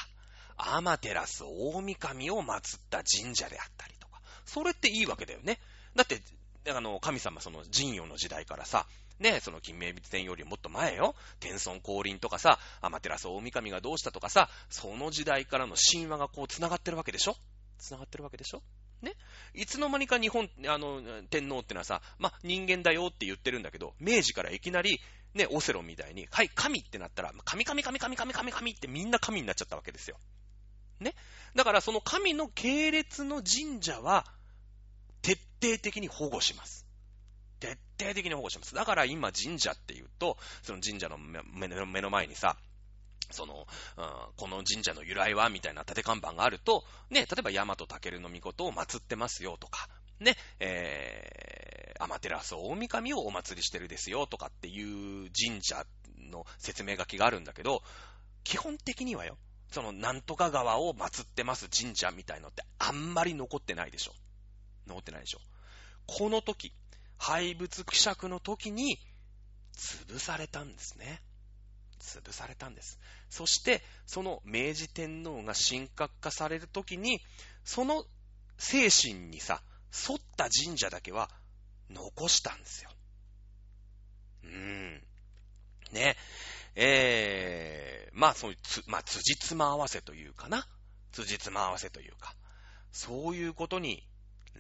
[0.57, 5.61] アマテラス大神を祀った神社であったりとか、それっていいわけだよね。
[5.95, 6.21] だって、
[6.67, 8.87] あの、神様その神代の時代からさ、
[9.19, 11.15] ね、その金明仏殿よりもっと前よ。
[11.41, 17.37] 天孫降臨とかさ、アマテラス大神がどうしたとかさ、その時代からの神話がこう繋がってるわけでしょ？
[17.79, 18.63] 繋がってるわけでしょ？
[19.03, 19.15] ね？
[19.55, 25.01] いつの間にか日本、あの、天皇ってのはさ、ま、人間だよって言ってるんだけど、明治からいきなり、
[25.35, 30.17] ね、オセロみたいに、はい、神ってなったら、神神神神神神神ってみんな神になっちゃったわけですよ。
[31.01, 31.15] ね？
[31.55, 34.25] だからその神の系列の神社は、
[35.29, 36.87] 徹底的に保護します。
[37.61, 38.75] 徹底的に保護します。
[38.75, 42.57] だから今神社っていうと、その神社の目の前にさ、
[43.31, 43.67] その、
[43.99, 44.05] うん、
[44.37, 55.85] この神社の由来はみたいな縦看板があると、ね、例えば大和武の御事を祀ってますよとか、ね、えー、アマテラス大神をお祭りしてるですよとかっていう神社
[56.31, 57.83] の説明書きがあるんだけど、
[58.45, 59.37] 基本的にはよ、
[59.71, 64.13] そのなんとか川を祀ってます神社みたいのってあんまり残ってないでしょ。
[64.89, 65.41] 残ってないでしょ。
[66.07, 66.73] この時、
[67.19, 68.99] 廃仏希釈の時に
[69.77, 71.23] 潰されたんですね。
[72.01, 72.99] 潰されたんです。
[73.29, 77.21] そして、その明治天皇が神格化される時に、
[77.65, 78.05] その
[78.57, 79.63] 精神にさ、
[80.09, 81.31] 沿った神社だけは
[81.91, 82.91] 残したんですよ。
[84.45, 85.03] うーん。
[85.93, 86.17] ね。
[86.75, 90.67] えー、まあ、そういう、まあ、辻褄合わせというかな。
[91.13, 92.35] 辻褄合わせというか。
[92.93, 94.07] そういうことに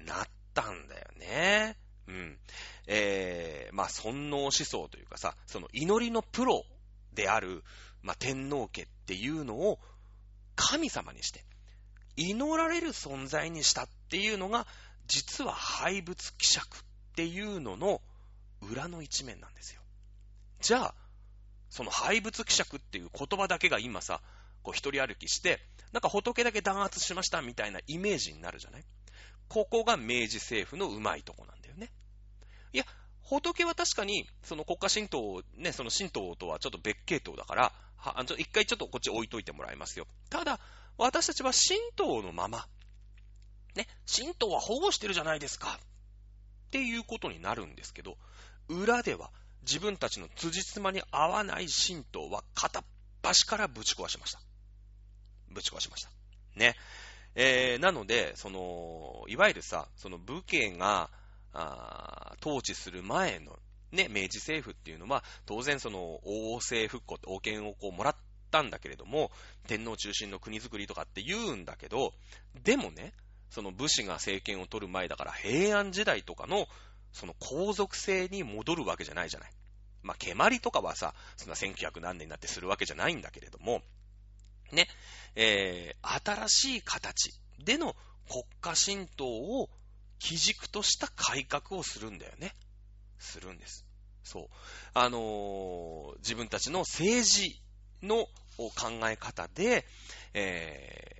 [0.05, 1.76] なったんだよね。
[2.07, 2.38] うん。
[2.86, 6.64] えー、まあ、尊王思想というかさ、その祈りのプロ
[7.12, 7.62] である、
[8.03, 9.78] まあ、天皇家っていうのを
[10.57, 11.44] 神様にして、
[12.16, 14.66] 祈られる存在にしたっていうのが、
[15.07, 16.80] 実は廃仏希釈っ
[17.14, 18.01] ていうのの
[18.61, 19.80] 裏の一面なんですよ。
[20.61, 20.94] じゃあ、
[21.70, 24.20] その廃仏希釈っていう言葉だけが今さ、
[24.62, 25.61] こう一人歩きして、
[25.92, 28.84] なんか仏だけ弾圧しましたみたいなイメージになるじゃない？
[29.49, 31.90] ここが明治政府のうまいとこなんだよね。
[32.72, 32.84] いや、
[33.22, 40.07] 仏は確かに、その国家神道、ね、その神道とはちょっと別系統だから、は一回ちょっとこっち置いといてもらいますよ。
[40.30, 40.61] ただ、
[40.96, 42.66] 私たちは神道のまま、
[43.74, 45.78] ね、神道は保護してるじゃないですか。
[46.68, 48.18] っていうことになるんですけど、
[48.68, 49.30] 裏では
[49.62, 52.84] 自分たちの辻褄に合わない神道は片っ
[53.22, 54.40] 端からぶち壊しました。
[55.51, 56.11] ぶち壊しました。
[56.57, 56.76] ね。
[57.41, 61.09] えー、なので、その、いわゆるさ、その武家が、
[61.53, 63.57] あ統治する前の、
[63.93, 68.16] ね、明治政府っていうのは、当然その、王政復古、王権をこうもらっ
[68.51, 69.30] たんだけれども、
[69.68, 72.12] 天皇中心の国づくりとかって言うんだけど、
[72.64, 73.12] でもね、
[73.51, 76.66] その武士が政権を取る前だから平安時代とかの
[77.12, 79.51] その皇族制に戻るわけじゃないじゃない。
[80.03, 83.82] まあ、蹴鞠とかはさ、そんな1900何年になってするわけじゃないんだけれども、
[84.72, 84.88] ね、
[85.34, 87.32] えー、新しい形
[87.64, 87.94] での
[88.28, 89.68] 国家神道を
[90.18, 92.54] 基軸とした改革をするんだよね。
[93.18, 93.84] するんです。
[94.24, 94.48] そう。
[94.94, 97.60] あのー、自分たちの政治
[98.02, 98.70] の考
[99.08, 99.86] え方で、
[100.34, 101.18] え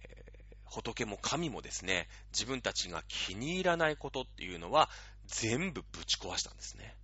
[0.71, 4.89] 仏も神もですね、自分たちが気に入らないことっていうのは
[5.27, 6.95] 全部ぶち壊したんですね。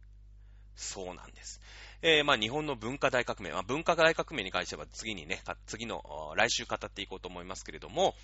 [0.77, 1.61] そうなんです。
[2.07, 6.03] えー、まあ日本の文化大革命、まあ、文化大革命に関しては次にね、次の
[6.37, 8.15] 来週語っていこうと思いますけれども、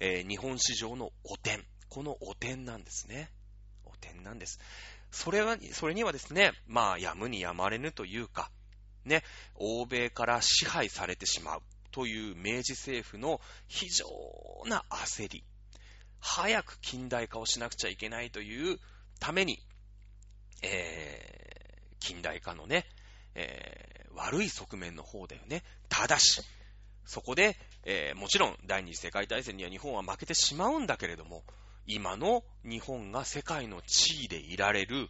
[0.00, 1.64] えー、日本史上の汚点。
[1.88, 3.30] この汚点なんですね。
[3.84, 4.58] 汚点なんです。
[5.12, 8.50] それは、それにはですね、まあやむにやまれぬというか、
[9.04, 9.22] ね、
[9.54, 11.62] 欧米から支配されてしまう。
[11.92, 14.04] という明治政府の非常
[14.66, 15.44] な焦り、
[16.18, 18.80] 早く近代化をしなくちゃいけないという
[19.20, 19.60] ために、
[20.62, 22.84] えー、近代化のね、
[23.38, 25.62] えー、悪い側面の方だよね。
[25.88, 26.42] ただし、
[27.06, 31.44] そこで、えー、もちろん第二次世界大戦には日本は負けてしまうんだけれども、
[31.86, 35.08] 今の日本が世界の地位でいられる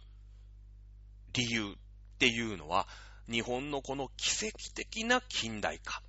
[1.33, 1.75] 理由っ
[2.19, 2.87] ていうのは、
[3.29, 6.01] 日本のこの奇跡的な近代化。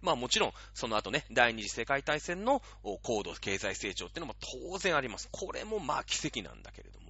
[0.00, 2.60] まあもちろん、その後ね、第二次世界大戦の
[3.02, 4.34] 高度経済成長っていうのも
[4.70, 5.28] 当然あります。
[5.30, 7.07] これもまあ奇跡なんだけれども。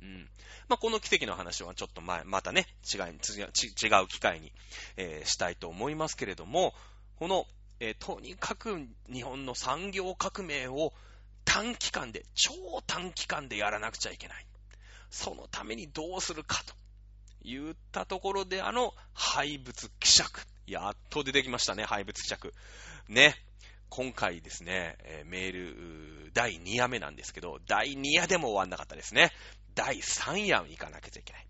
[0.00, 0.28] うん。
[0.68, 4.52] まあこの奇跡の話はちょっと前、またね、違い、違う機会に、
[4.96, 6.74] えー、したいと思いますけれども、
[7.16, 7.46] この、
[7.80, 8.78] えー、とにかく
[9.12, 10.92] 日本の産業革命を
[11.44, 12.52] 短期間で、超
[12.86, 14.46] 短期間でやらなくちゃいけない。
[15.10, 16.74] そのためにどうするかと
[17.42, 20.40] 言ったところで、あの廃物希釈。
[20.66, 22.52] やっと出てきましたね、廃物希釈。
[23.08, 23.34] ね。
[23.88, 29.30] 今回ですね、え、メール、第2夜目なんですけど、第2夜でも終わんなかったですね。
[29.76, 31.46] 第3夜に行かなきゃいけない。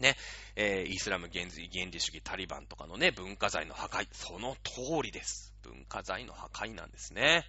[0.00, 0.16] ね、
[0.56, 5.54] えー、イスラム原理原理主義タリバンとかのね、文化財の破壊、その通りです。
[5.62, 7.44] 文化財の破壊なんですね。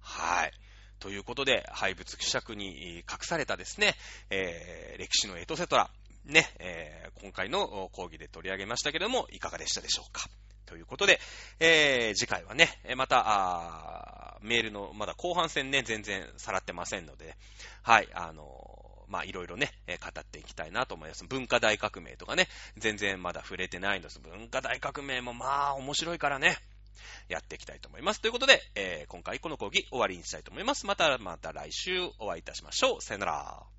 [0.00, 0.52] はい。
[0.98, 3.94] ということで、廃物希釈に隠されたですね、
[4.30, 5.90] えー、歴史のエトセトラ、
[6.24, 10.28] ね、えー、今回の講義で取り上げましたけれども、いかがでしたでしょうか。
[10.66, 11.20] ということで、
[11.60, 17.36] えー、次回はね、また、メールの、まだ後半戦ね、全然さらってませんので、
[17.82, 18.75] はい、あの
[19.08, 21.24] まあ、いろいろね、語っていきたいなと思います。
[21.24, 24.20] 文化大革命とかね、全然まだ触れてないんです。
[24.20, 26.56] 文化大革命もまあ、面白いからね、
[27.28, 28.20] やっていきたいと思います。
[28.20, 30.86] ということで、えー、今回この講義終わりにしたいと思います。
[30.86, 33.02] また、また来週お会いいたしましょう。
[33.02, 33.75] さよなら。